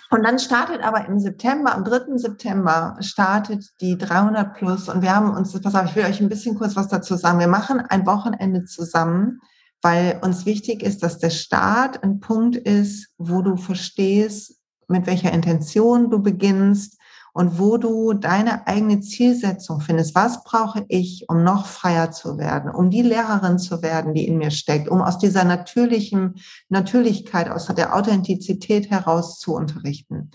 [0.09, 2.17] und dann startet aber im September, am 3.
[2.17, 6.29] September startet die 300 Plus und wir haben uns, pass auf, ich will euch ein
[6.29, 7.39] bisschen kurz was dazu sagen.
[7.39, 9.39] Wir machen ein Wochenende zusammen,
[9.81, 15.31] weil uns wichtig ist, dass der Start ein Punkt ist, wo du verstehst, mit welcher
[15.31, 16.99] Intention du beginnst,
[17.33, 20.13] und wo du deine eigene Zielsetzung findest.
[20.15, 24.37] Was brauche ich, um noch freier zu werden, um die Lehrerin zu werden, die in
[24.37, 26.35] mir steckt, um aus dieser natürlichen
[26.69, 30.29] Natürlichkeit, aus der Authentizität heraus zu unterrichten?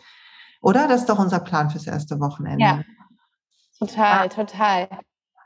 [0.61, 0.89] Oder?
[0.89, 2.65] Das ist doch unser Plan fürs erste Wochenende.
[2.65, 2.83] Ja,
[3.79, 4.29] total, ja.
[4.29, 4.89] total.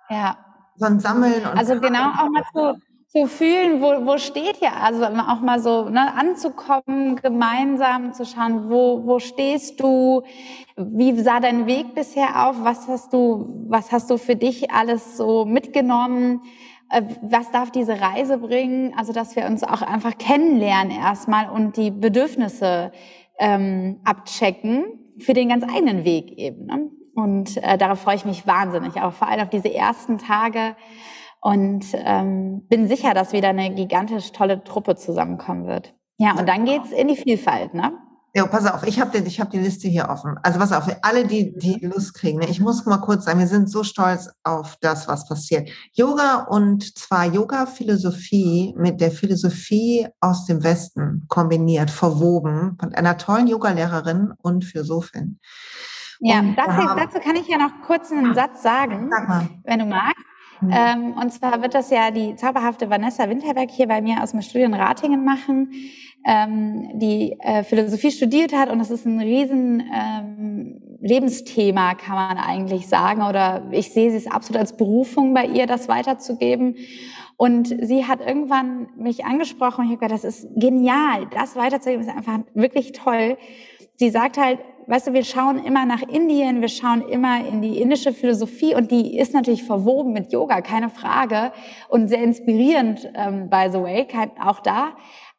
[0.08, 0.38] Ja.
[0.76, 1.46] So ein Sammeln.
[1.46, 2.80] Und also genau auch mal zu,
[3.12, 4.74] zu fühlen, wo, wo steht ihr?
[4.74, 10.22] Also auch mal so ne, anzukommen, gemeinsam zu schauen, wo, wo stehst du?
[10.78, 12.56] Wie sah dein Weg bisher auf?
[12.64, 16.40] Was hast du, was hast du für dich alles so mitgenommen?
[16.88, 18.94] Äh, was darf diese Reise bringen?
[18.96, 22.92] Also, dass wir uns auch einfach kennenlernen erstmal und die Bedürfnisse
[23.38, 24.84] ähm, abchecken
[25.18, 26.64] für den ganz eigenen Weg eben.
[26.64, 26.90] Ne?
[27.14, 30.76] Und äh, darauf freue ich mich wahnsinnig, auch vor allem auf diese ersten Tage
[31.42, 35.92] und ähm, bin sicher, dass wieder eine gigantisch tolle Truppe zusammenkommen wird.
[36.16, 37.92] Ja, und dann geht's in die Vielfalt, ne?
[38.34, 40.36] Ja, pass auf, ich habe hab die Liste hier offen.
[40.42, 42.38] Also pass auf, alle, die, die Lust kriegen.
[42.38, 42.46] Ne?
[42.48, 45.68] Ich muss mal kurz sagen, wir sind so stolz auf das, was passiert.
[45.92, 53.48] Yoga und zwar Yoga-Philosophie mit der Philosophie aus dem Westen kombiniert, verwoben von einer tollen
[53.48, 55.38] Yogalehrerin und Philosophin.
[56.20, 60.24] Ja, dazu, dazu kann ich ja noch kurz einen Satz sagen, Sag wenn du magst.
[60.62, 60.70] Mhm.
[60.72, 64.42] Ähm, und zwar wird das ja die zauberhafte Vanessa Winterberg hier bei mir aus dem
[64.42, 65.72] Studium Ratingen machen,
[66.24, 72.38] ähm, die äh, Philosophie studiert hat und das ist ein riesen ähm, Lebensthema, kann man
[72.38, 73.22] eigentlich sagen.
[73.22, 76.76] Oder ich sehe sie es absolut als Berufung bei ihr, das weiterzugeben.
[77.36, 82.02] Und sie hat irgendwann mich angesprochen und ich habe gesagt, das ist genial, das weiterzugeben
[82.06, 83.36] ist einfach wirklich toll.
[83.96, 87.80] Sie sagt halt, weißt du, wir schauen immer nach Indien, wir schauen immer in die
[87.80, 91.52] indische Philosophie und die ist natürlich verwoben mit Yoga, keine Frage
[91.88, 94.06] und sehr inspirierend, ähm, by the way,
[94.40, 94.92] auch da.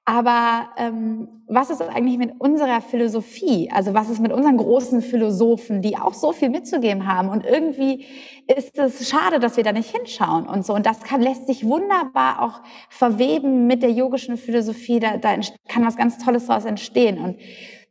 [0.06, 3.70] Aber ähm, was ist eigentlich mit unserer Philosophie?
[3.72, 7.30] Also was ist mit unseren großen Philosophen, die auch so viel mitzugeben haben?
[7.30, 8.06] Und irgendwie
[8.54, 10.74] ist es schade, dass wir da nicht hinschauen und so.
[10.74, 15.00] Und das kann, lässt sich wunderbar auch verweben mit der yogischen Philosophie.
[15.00, 15.36] Da, da
[15.70, 17.18] kann was ganz Tolles daraus entstehen.
[17.18, 17.38] Und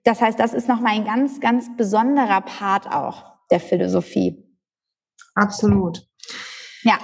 [0.05, 4.43] das heißt, das ist nochmal ein ganz, ganz besonderer Part auch der Philosophie.
[5.35, 6.07] Absolut.
[6.83, 6.99] Ja.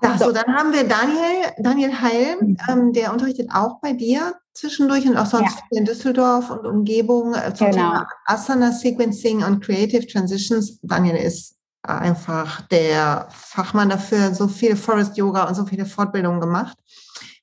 [0.00, 2.56] Ja, so, dann haben wir Daniel, Daniel Heil, mhm.
[2.68, 5.78] ähm, der unterrichtet auch bei dir zwischendurch und auch sonst ja.
[5.78, 7.82] in Düsseldorf und Umgebung äh, zum genau.
[7.82, 10.78] Thema Asana Sequencing und Creative Transitions.
[10.82, 16.76] Daniel ist einfach der Fachmann dafür, so viel Forest Yoga und so viele Fortbildungen gemacht.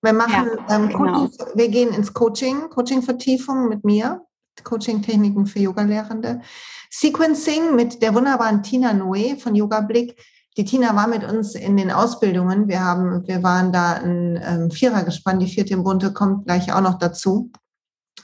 [0.02, 1.30] Wir machen, ja, ähm, genau.
[1.56, 4.22] wir gehen ins Coaching, Coaching-Vertiefung mit mir.
[4.64, 6.42] Coaching-Techniken für Yogalehrende.
[6.90, 10.16] Sequencing mit der wunderbaren Tina Noe von Yoga Blick.
[10.58, 12.68] Die Tina war mit uns in den Ausbildungen.
[12.68, 15.42] Wir haben, wir waren da ein ähm, Vierer gespannt.
[15.42, 17.52] Die vierte im Bunte kommt gleich auch noch dazu.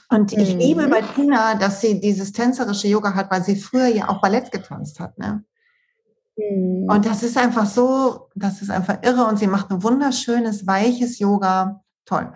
[0.08, 0.60] Und ich mhm.
[0.60, 4.50] liebe bei Tina, dass sie dieses tänzerische Yoga hat, weil sie früher ja auch Ballett
[4.50, 5.18] getanzt hat.
[5.18, 5.44] Ne?
[6.36, 6.88] Mhm.
[6.88, 11.18] Und das ist einfach so, das ist einfach irre und sie macht ein wunderschönes, weiches
[11.18, 11.81] Yoga.
[12.04, 12.32] Toll.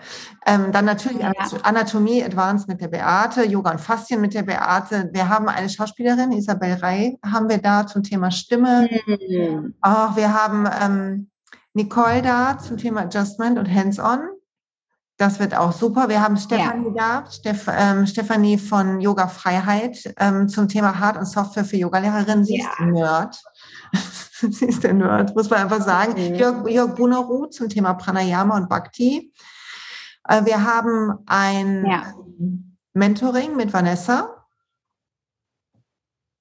[0.46, 1.32] Ähm, dann natürlich ja.
[1.62, 5.10] Anatomie Advanced mit der Beate, Yoga und Faszien mit der Beate.
[5.12, 8.88] Wir haben eine Schauspielerin, Isabel Rey, haben wir da zum Thema Stimme.
[9.06, 9.74] Mhm.
[9.80, 11.30] Auch wir haben ähm,
[11.74, 14.20] Nicole da zum Thema Adjustment und Hands-on.
[15.18, 16.08] Das wird auch super.
[16.08, 17.22] Wir haben Stefanie ja.
[17.22, 22.44] da, Steff, ähm, Stefanie von Yoga Freiheit ähm, zum Thema Hard- und Software für Yogalehrerinnen.
[22.44, 22.66] Sie ja.
[22.70, 23.42] ist ein Nerd.
[24.50, 26.12] Sie ist der Nerd, muss man einfach sagen.
[26.12, 26.34] Mhm.
[26.34, 29.32] Jörg, Jörg Bunaru zum Thema Pranayama und Bhakti.
[30.28, 32.14] Äh, wir haben ein ja.
[32.92, 34.44] Mentoring mit Vanessa.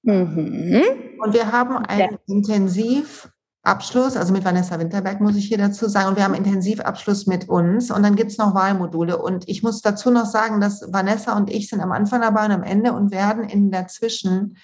[0.03, 0.83] Mhm.
[1.19, 2.09] Und wir haben ein ja.
[2.27, 3.29] Intensiv
[3.65, 7.49] Abschluss, also mit Vanessa Winterberg muss ich hier dazu sagen, und wir haben Intensivabschluss mit
[7.49, 9.17] uns und dann gibt es noch Wahlmodule.
[9.17, 12.51] Und ich muss dazu noch sagen, dass Vanessa und ich sind am Anfang dabei und
[12.51, 14.57] am Ende und werden in dazwischen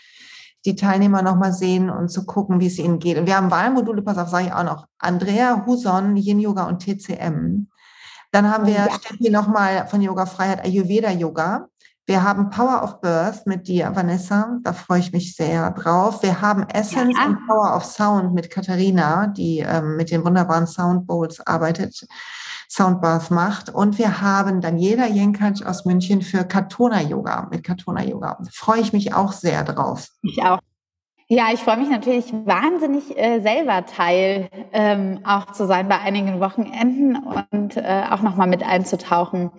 [0.65, 3.17] die Teilnehmer nochmal sehen und zu gucken, wie es ihnen geht.
[3.17, 6.83] Und wir haben Wahlmodule, pass auf, sage ich auch noch, Andrea Huson, Yin Yoga und
[6.83, 7.67] TCM.
[8.31, 8.87] Dann haben wir ja.
[8.91, 11.67] Steffi nochmal von Yoga Freiheit Ayurveda Yoga.
[12.07, 14.57] Wir haben Power of Birth mit dir, Vanessa.
[14.63, 16.23] Da freue ich mich sehr drauf.
[16.23, 17.27] Wir haben Essence ja.
[17.27, 22.07] und Power of Sound mit Katharina, die ähm, mit den wunderbaren Sound Bowls arbeitet,
[22.69, 23.69] Soundbath macht.
[23.69, 28.37] Und wir haben Daniela Jenkac aus München für Katona Yoga, mit Katona Yoga.
[28.39, 30.07] Da freue ich mich auch sehr drauf.
[30.23, 30.59] Ich auch.
[31.33, 36.41] Ja, ich freue mich natürlich wahnsinnig äh, selber Teil ähm, auch zu sein bei einigen
[36.41, 39.49] Wochenenden und äh, auch nochmal mit einzutauchen.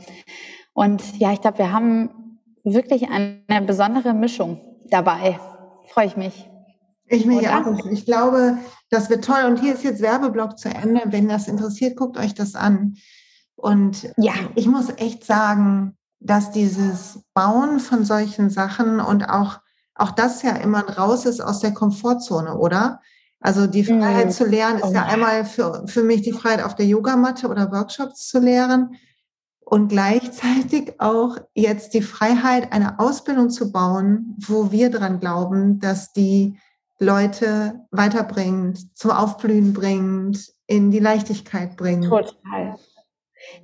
[0.75, 4.61] Und ja, ich glaube, wir haben wirklich eine besondere Mischung
[4.91, 5.41] dabei.
[5.89, 6.47] Freue ich mich.
[7.07, 7.87] Ich mich auch.
[7.91, 8.59] Ich glaube,
[8.91, 9.45] das wird toll.
[9.47, 11.01] Und hier ist jetzt Werbeblock zu Ende.
[11.07, 12.97] Wenn das interessiert, guckt euch das an.
[13.57, 14.35] Und ja.
[14.57, 19.61] ich muss echt sagen, dass dieses Bauen von solchen Sachen und auch,
[19.95, 23.01] auch das ja immer raus ist aus der Komfortzone, oder?
[23.41, 24.31] Also die Freiheit mhm.
[24.31, 24.93] zu lernen ist oh.
[24.93, 28.97] ja einmal für, für mich die Freiheit auf der Yogamatte oder Workshops zu lehren
[29.65, 36.13] und gleichzeitig auch jetzt die Freiheit, eine Ausbildung zu bauen, wo wir dran glauben, dass
[36.13, 36.59] die
[36.99, 42.05] Leute weiterbringt, zum Aufblühen bringt, in die Leichtigkeit bringt.
[42.05, 42.77] Total.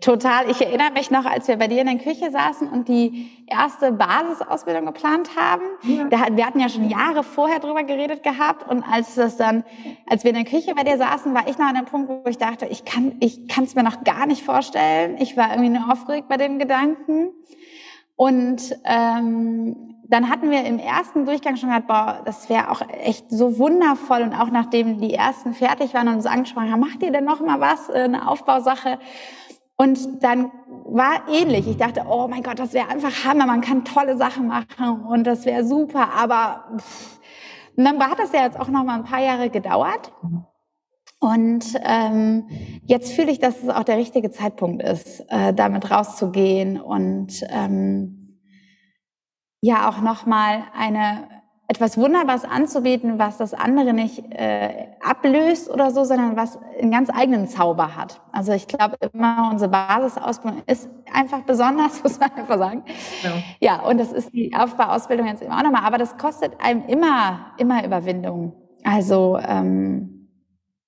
[0.01, 0.51] Total.
[0.51, 3.93] Ich erinnere mich noch, als wir bei dir in der Küche saßen und die erste
[3.93, 5.63] Basisausbildung geplant haben.
[5.83, 6.05] Ja.
[6.05, 9.65] Da, wir hatten ja schon Jahre vorher drüber geredet gehabt und als das dann,
[10.07, 12.29] als wir in der Küche bei dir saßen, war ich noch an dem Punkt, wo
[12.29, 15.17] ich dachte, ich kann, ich kann es mir noch gar nicht vorstellen.
[15.19, 17.31] Ich war irgendwie nur aufgeregt bei dem Gedanken.
[18.17, 23.31] Und ähm, dann hatten wir im ersten Durchgang schon gedacht, boah, das wäre auch echt
[23.31, 24.23] so wundervoll.
[24.23, 27.41] Und auch nachdem die ersten fertig waren und uns angesprochen haben, macht ihr denn noch
[27.41, 28.99] mal was, äh, eine Aufbausache?
[29.81, 30.51] Und dann
[30.85, 31.69] war ähnlich.
[31.69, 33.47] Ich dachte, oh mein Gott, das wäre einfach Hammer.
[33.47, 36.13] Man kann tolle Sachen machen und das wäre super.
[36.13, 37.21] Aber pff.
[37.77, 40.13] und dann hat das ja jetzt auch noch mal ein paar Jahre gedauert.
[41.21, 42.49] Und ähm,
[42.85, 48.41] jetzt fühle ich, dass es auch der richtige Zeitpunkt ist, äh, damit rauszugehen und ähm,
[49.61, 51.29] ja auch noch mal eine
[51.71, 57.11] etwas Wunderbares anzubieten, was das andere nicht äh, ablöst oder so, sondern was einen ganz
[57.11, 58.23] eigenen Zauber hat.
[58.33, 62.85] Also ich glaube immer, unsere Basisausbildung ist einfach besonders, muss man einfach sagen.
[63.23, 66.87] Ja, ja und das ist die Aufbauausbildung jetzt immer auch nochmal, aber das kostet einem
[66.87, 68.55] immer, immer Überwindung.
[68.83, 70.31] Also ähm,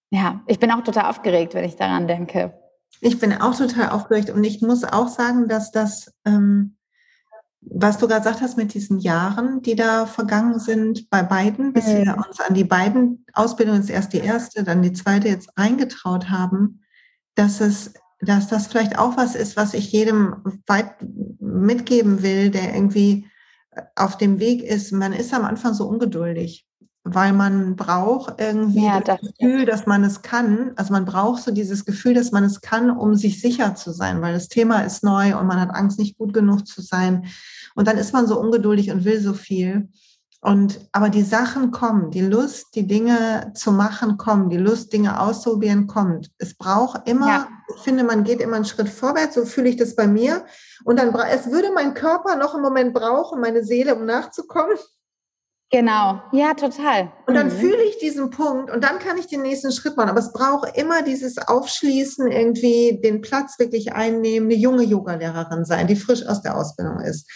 [0.09, 2.55] ja, ich bin auch total aufgeregt, wenn ich daran denke.
[3.03, 6.15] Ich bin auch total aufgeregt und ich muss auch sagen, dass das...
[6.25, 6.77] Ähm
[7.63, 11.87] was du gerade gesagt hast mit diesen Jahren, die da vergangen sind bei beiden, bis
[11.87, 12.05] mhm.
[12.05, 16.81] wir uns an die beiden Ausbildungen, erst die erste, dann die zweite jetzt eingetraut haben,
[17.35, 20.37] dass es, dass das vielleicht auch was ist, was ich jedem
[20.67, 20.95] weit
[21.39, 23.27] mitgeben will, der irgendwie
[23.95, 24.93] auf dem Weg ist.
[24.93, 26.67] Man ist am Anfang so ungeduldig
[27.15, 30.73] weil man braucht irgendwie ja, das, das Gefühl, dass man es kann.
[30.77, 34.21] Also man braucht so dieses Gefühl, dass man es kann, um sich sicher zu sein,
[34.21, 37.27] weil das Thema ist neu und man hat Angst, nicht gut genug zu sein.
[37.75, 39.89] Und dann ist man so ungeduldig und will so viel.
[40.43, 45.21] Und aber die Sachen kommen, die Lust, die Dinge zu machen kommen, die Lust, Dinge
[45.21, 46.31] auszuprobieren kommt.
[46.39, 47.49] Es braucht immer, ja.
[47.77, 50.47] ich finde, man geht immer einen Schritt vorwärts, so fühle ich das bei mir.
[50.85, 54.79] Und dann es würde mein Körper noch einen Moment brauchen, meine Seele, um nachzukommen.
[55.73, 57.13] Genau, ja, total.
[57.27, 57.53] Und dann mhm.
[57.53, 60.11] fühle ich diesen Punkt und dann kann ich den nächsten Schritt machen.
[60.11, 65.87] Aber es braucht immer dieses Aufschließen, irgendwie den Platz wirklich einnehmen, eine junge Yogalehrerin sein,
[65.87, 67.31] die frisch aus der Ausbildung ist.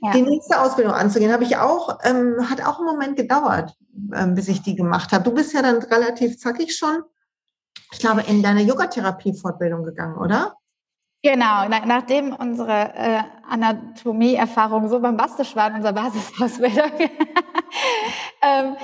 [0.00, 0.10] Ja.
[0.12, 3.76] Die nächste Ausbildung anzugehen, habe ich auch, ähm, hat auch einen Moment gedauert,
[4.12, 5.22] ähm, bis ich die gemacht habe.
[5.22, 7.02] Du bist ja dann relativ zackig schon,
[7.92, 10.54] ich glaube, in deine Yogatherapie-Fortbildung gegangen, oder?
[11.22, 16.92] Genau, nach, nachdem unsere äh, Anatomie-Erfahrungen so bombastisch waren, unser Basisausbildung,
[18.42, 18.76] ähm,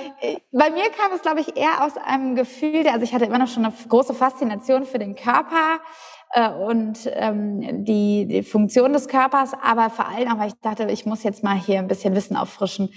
[0.51, 3.47] bei mir kam es, glaube ich, eher aus einem Gefühl, also ich hatte immer noch
[3.47, 5.79] schon eine große Faszination für den Körper
[6.33, 10.83] äh, und ähm, die, die Funktion des Körpers, aber vor allem auch, weil ich dachte,
[10.91, 12.89] ich muss jetzt mal hier ein bisschen Wissen auffrischen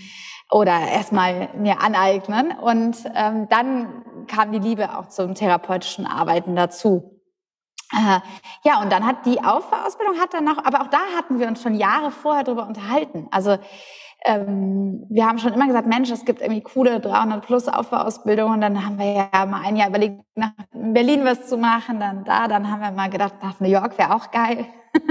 [0.51, 2.53] oder erstmal mir aneignen.
[2.61, 7.18] Und ähm, dann kam die Liebe auch zum therapeutischen Arbeiten dazu.
[7.93, 8.21] Äh,
[8.65, 11.63] ja, und dann hat die Aufbauausbildung hat dann noch, aber auch da hatten wir uns
[11.63, 13.29] schon Jahre vorher drüber unterhalten.
[13.31, 13.59] Also
[14.25, 18.61] ähm, wir haben schon immer gesagt, Mensch, es gibt irgendwie coole 300 plus Aufbauausbildungen.
[18.61, 22.49] Dann haben wir ja mal ein Jahr überlegt, nach Berlin was zu machen, dann da,
[22.49, 24.67] dann haben wir mal gedacht, nach New York wäre auch geil.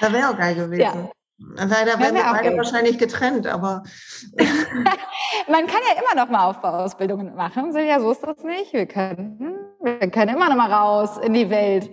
[0.00, 0.80] da wäre auch geil gewesen.
[0.80, 0.92] Ja.
[1.38, 2.56] Leider werden wir beide geil.
[2.56, 3.82] wahrscheinlich getrennt, aber.
[5.48, 7.72] Man kann ja immer noch mal Aufbauausbildungen machen.
[7.72, 8.72] Silja, so ist das nicht.
[8.72, 9.55] Wir können,
[9.86, 11.90] wir können immer noch mal raus in die Welt.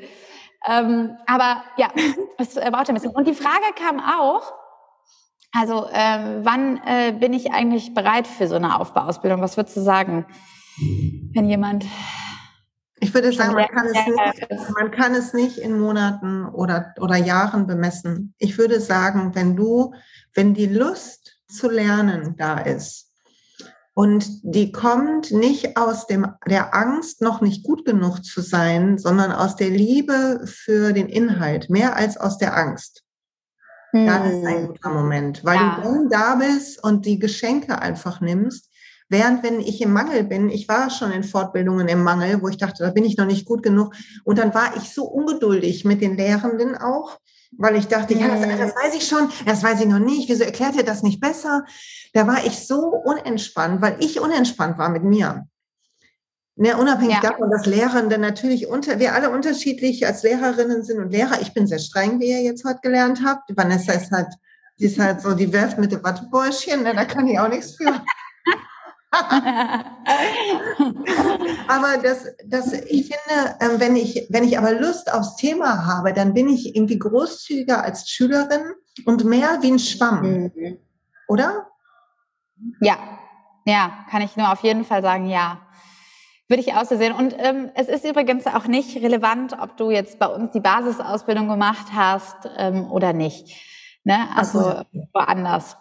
[0.67, 1.89] Ähm, aber ja,
[2.37, 3.11] es braucht ein bisschen.
[3.11, 4.53] Und die Frage kam auch,
[5.51, 9.41] also äh, wann äh, bin ich eigentlich bereit für so eine Aufbauausbildung?
[9.41, 10.25] Was würdest du sagen,
[11.33, 11.85] wenn jemand...
[12.99, 17.17] Ich würde sagen, man kann, es nicht, man kann es nicht in Monaten oder, oder
[17.17, 18.33] Jahren bemessen.
[18.37, 19.93] Ich würde sagen, wenn du,
[20.33, 23.02] wenn die Lust zu lernen da ist,
[23.93, 29.31] und die kommt nicht aus dem, der Angst, noch nicht gut genug zu sein, sondern
[29.31, 33.03] aus der Liebe für den Inhalt, mehr als aus der Angst.
[33.91, 34.07] Mhm.
[34.07, 35.75] Dann ist ein guter Moment, weil ja.
[35.75, 38.71] du dann da bist und die Geschenke einfach nimmst.
[39.09, 42.57] Während wenn ich im Mangel bin, ich war schon in Fortbildungen im Mangel, wo ich
[42.57, 43.93] dachte, da bin ich noch nicht gut genug.
[44.23, 47.19] Und dann war ich so ungeduldig mit den Lehrenden auch,
[47.57, 50.29] weil ich dachte, ja, das, das weiß ich schon, das weiß ich noch nicht.
[50.29, 51.65] Wieso erklärt ihr das nicht besser?
[52.13, 55.47] Da war ich so unentspannt, weil ich unentspannt war mit mir.
[56.55, 57.31] Ne, unabhängig ja.
[57.31, 61.41] davon, dass Lehrende natürlich unter, wir alle unterschiedlich als Lehrerinnen sind und Lehrer.
[61.41, 63.55] Ich bin sehr streng, wie ihr jetzt heute gelernt habt.
[63.57, 64.27] Vanessa ist halt,
[64.79, 67.75] die ist halt so, die werft mit dem Wattebäuschen, ne, da kann ich auch nichts
[67.75, 68.03] für.
[71.67, 76.13] Aber das, das, ich finde, ähm, wenn ich, wenn ich aber Lust aufs Thema habe,
[76.13, 78.73] dann bin ich irgendwie großzügiger als Schülerin
[79.05, 80.51] und mehr wie ein Schwamm.
[80.55, 80.79] Mhm.
[81.27, 81.67] Oder?
[82.81, 82.97] Ja,
[83.65, 85.59] ja, kann ich nur auf jeden Fall sagen, ja.
[86.49, 87.13] Würde ich auch so sehen.
[87.13, 91.47] Und ähm, es ist übrigens auch nicht relevant, ob du jetzt bei uns die Basisausbildung
[91.47, 93.55] gemacht hast ähm, oder nicht.
[94.03, 94.27] Ne?
[94.35, 94.83] Also so.
[95.13, 95.77] woanders.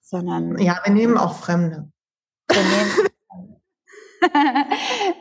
[0.00, 1.90] Sondern, ja, wir nehmen auch Fremde.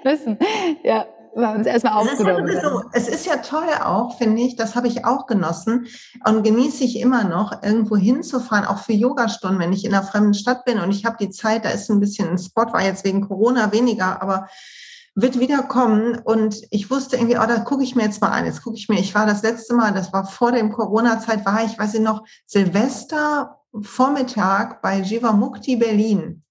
[0.03, 0.38] Wissen.
[0.84, 1.05] Ja,
[1.36, 2.47] wir uns erstmal aufgenommen.
[2.47, 5.88] Es ist, so, es ist ja toll auch, finde ich, das habe ich auch genossen
[6.26, 10.34] und genieße ich immer noch, irgendwo hinzufahren, auch für Yogastunden, wenn ich in einer fremden
[10.34, 13.03] Stadt bin und ich habe die Zeit, da ist ein bisschen ein Spot, war jetzt
[13.03, 14.47] wegen Corona weniger, aber
[15.15, 18.45] wird wiederkommen und ich wusste irgendwie, oh, da gucke ich mir jetzt mal an.
[18.45, 21.63] Jetzt gucke ich mir, ich war das letzte Mal, das war vor dem Corona-Zeit, war
[21.63, 26.43] ich, weiß ich noch, Silvester Vormittag bei Jiva Mukti Berlin.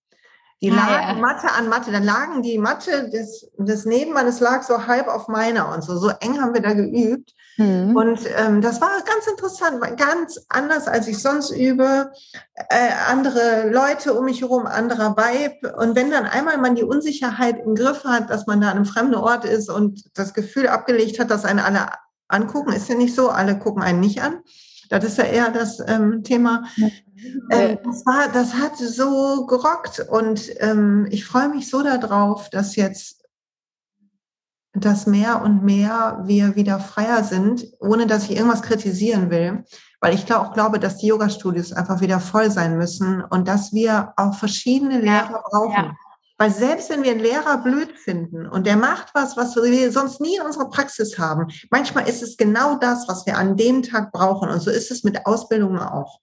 [0.62, 1.20] Die ah, lagen ja.
[1.20, 5.74] Matte an Matte, da lagen die Matte des, des Nebenmannes lag so halb auf meiner
[5.74, 5.98] und so.
[5.98, 7.34] So eng haben wir da geübt.
[7.56, 7.96] Mhm.
[7.96, 12.12] Und ähm, das war ganz interessant, ganz anders, als ich sonst übe.
[12.54, 15.74] Äh, andere Leute um mich herum, anderer Vibe.
[15.76, 18.86] Und wenn dann einmal man die Unsicherheit im Griff hat, dass man da an einem
[18.86, 21.88] fremden Ort ist und das Gefühl abgelegt hat, dass einen alle
[22.28, 24.38] angucken, ist ja nicht so, alle gucken einen nicht an.
[24.90, 26.64] Das ist ja eher das ähm, Thema.
[27.50, 32.76] Ähm, das, war, das hat so gerockt und ähm, ich freue mich so darauf, dass
[32.76, 33.22] jetzt
[34.74, 39.64] dass mehr und mehr wir wieder freier sind, ohne dass ich irgendwas kritisieren will,
[40.00, 44.14] weil ich auch glaube, dass die Yoga-Studios einfach wieder voll sein müssen und dass wir
[44.16, 45.84] auch verschiedene Lehrer brauchen.
[45.84, 45.96] Ja.
[46.38, 50.20] Weil selbst wenn wir einen Lehrer blöd finden und der macht was, was wir sonst
[50.20, 54.10] nie in unserer Praxis haben, manchmal ist es genau das, was wir an dem Tag
[54.10, 54.48] brauchen.
[54.48, 56.18] Und so ist es mit Ausbildungen auch.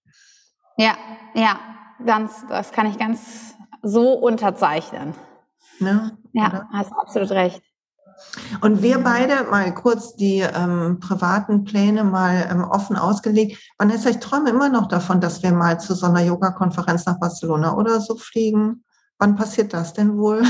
[0.79, 0.95] Ja,
[1.33, 1.59] ja,
[2.05, 5.13] ganz, das kann ich ganz so unterzeichnen.
[5.79, 6.17] Ne?
[6.31, 6.69] Ja, oder?
[6.71, 7.61] hast absolut recht.
[8.61, 13.57] Und wir beide, mal kurz die ähm, privaten Pläne mal ähm, offen ausgelegt.
[13.77, 17.75] Vanessa, ich träume immer noch davon, dass wir mal zu so einer Yoga-Konferenz nach Barcelona
[17.75, 18.85] oder so fliegen.
[19.17, 20.43] Wann passiert das denn wohl?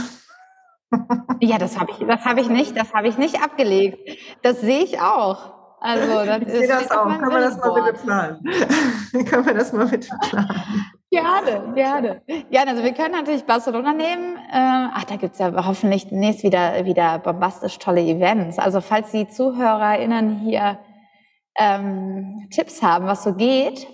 [1.40, 3.98] Ja, das habe ich, das habe ich nicht, das habe ich nicht abgelegt.
[4.42, 5.59] Das sehe ich auch.
[5.82, 7.06] Also, das ich sehe das auch.
[7.06, 8.44] Können wir das mal bitte planen?
[9.30, 10.86] können wir das mal bitte planen?
[11.12, 12.22] Gerne, gerne.
[12.52, 14.38] Ja, also wir können natürlich Barcelona nehmen.
[14.54, 18.60] Ähm, ach, da gibt's ja hoffentlich demnächst wieder, wieder bombastisch tolle Events.
[18.60, 20.78] Also falls die ZuhörerInnen hier
[21.58, 23.88] ähm, Tipps haben, was so geht.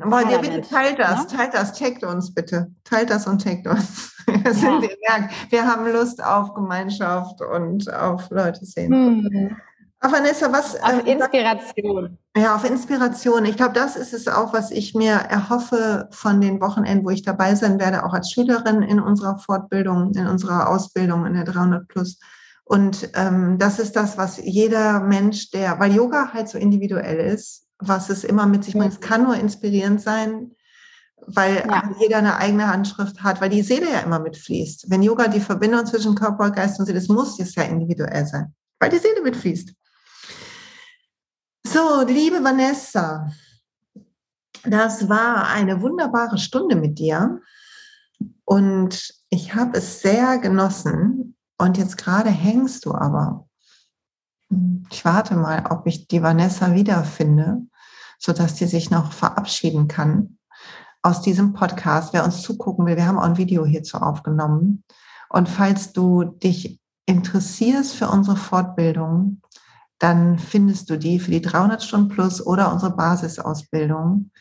[0.00, 1.36] Aber ihr bitte teilt das, ne?
[1.36, 2.70] teilt das, taggt uns bitte.
[2.84, 4.10] Teilt das und taggt uns.
[4.26, 5.28] Wir, ja.
[5.50, 8.92] wir haben Lust auf Gemeinschaft und auf Leute sehen.
[8.92, 9.56] Hm.
[10.04, 10.74] Ach, Vanessa, was?
[10.82, 12.18] Auf ähm, Inspiration.
[12.36, 13.44] Ja, auf Inspiration.
[13.44, 17.22] Ich glaube, das ist es auch, was ich mir erhoffe von den Wochenenden, wo ich
[17.22, 21.86] dabei sein werde, auch als Schülerin in unserer Fortbildung, in unserer Ausbildung in der 300
[21.86, 22.18] Plus.
[22.64, 27.68] Und ähm, das ist das, was jeder Mensch, der, weil Yoga halt so individuell ist,
[27.78, 30.50] was es immer mit sich bringt, es kann nur inspirierend sein,
[31.28, 31.90] weil ja.
[32.00, 34.90] jeder eine eigene Handschrift hat, weil die Seele ja immer mitfließt.
[34.90, 38.52] Wenn Yoga die Verbindung zwischen Körper, Geist und Seele ist, muss es ja individuell sein,
[38.80, 39.72] weil die Seele mitfließt.
[41.72, 43.32] So, liebe Vanessa,
[44.64, 47.40] das war eine wunderbare Stunde mit dir
[48.44, 51.34] und ich habe es sehr genossen.
[51.56, 53.48] Und jetzt gerade hängst du aber.
[54.90, 57.62] Ich warte mal, ob ich die Vanessa wiederfinde,
[58.18, 60.36] sodass sie sich noch verabschieden kann
[61.00, 62.12] aus diesem Podcast.
[62.12, 64.84] Wer uns zugucken will, wir haben auch ein Video hierzu aufgenommen.
[65.30, 69.40] Und falls du dich interessierst für unsere Fortbildung,
[70.02, 74.32] dann findest du die für die 300 Stunden Plus oder unsere Basisausbildung.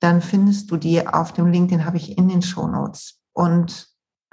[0.00, 3.20] Dann findest du die auf dem Link, den habe ich in den Show Notes.
[3.32, 3.90] Und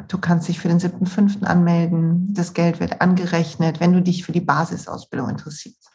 [0.08, 1.44] du kannst dich für den 7.5.
[1.44, 2.34] anmelden.
[2.34, 5.88] Das Geld wird angerechnet, wenn du dich für die Basisausbildung interessierst.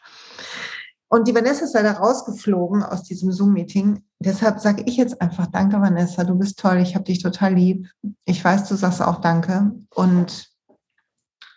[1.09, 4.05] Und die Vanessa ist leider rausgeflogen aus diesem Zoom-Meeting.
[4.19, 6.23] Deshalb sage ich jetzt einfach Danke, Vanessa.
[6.23, 6.77] Du bist toll.
[6.77, 7.89] Ich habe dich total lieb.
[8.23, 9.69] Ich weiß, du sagst auch Danke.
[9.93, 10.47] Und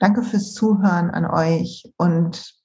[0.01, 2.60] danke fürs Zuhören an euch und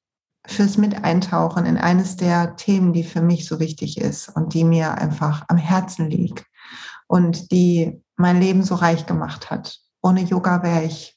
[0.47, 4.95] fürs Miteintauchen in eines der Themen, die für mich so wichtig ist und die mir
[4.95, 6.45] einfach am Herzen liegt
[7.07, 9.79] und die mein Leben so reich gemacht hat.
[10.01, 11.15] Ohne Yoga wäre ich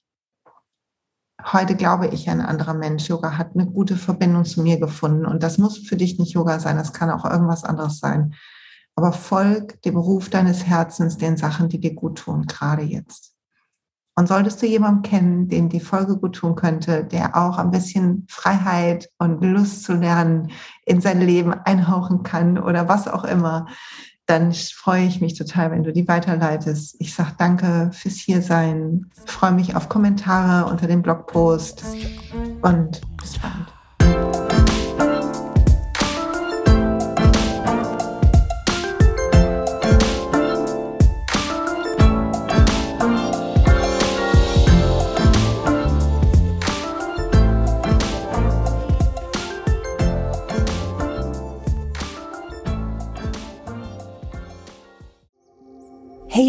[1.52, 3.08] heute glaube ich, ein anderer Mensch.
[3.08, 5.26] Yoga hat eine gute Verbindung zu mir gefunden.
[5.26, 8.34] Und das muss für dich nicht Yoga sein, das kann auch irgendwas anderes sein.
[8.96, 13.37] Aber folg dem Ruf deines Herzens, den Sachen, die dir gut tun, gerade jetzt.
[14.18, 18.26] Und solltest du jemanden kennen, dem die Folge gut tun könnte, der auch ein bisschen
[18.28, 20.50] Freiheit und Lust zu lernen
[20.84, 23.68] in sein Leben einhauchen kann oder was auch immer,
[24.26, 26.96] dann freue ich mich total, wenn du die weiterleitest.
[26.98, 31.84] Ich sage danke fürs Hiersein, freue mich auf Kommentare unter dem Blogpost
[32.62, 33.77] und bis bald.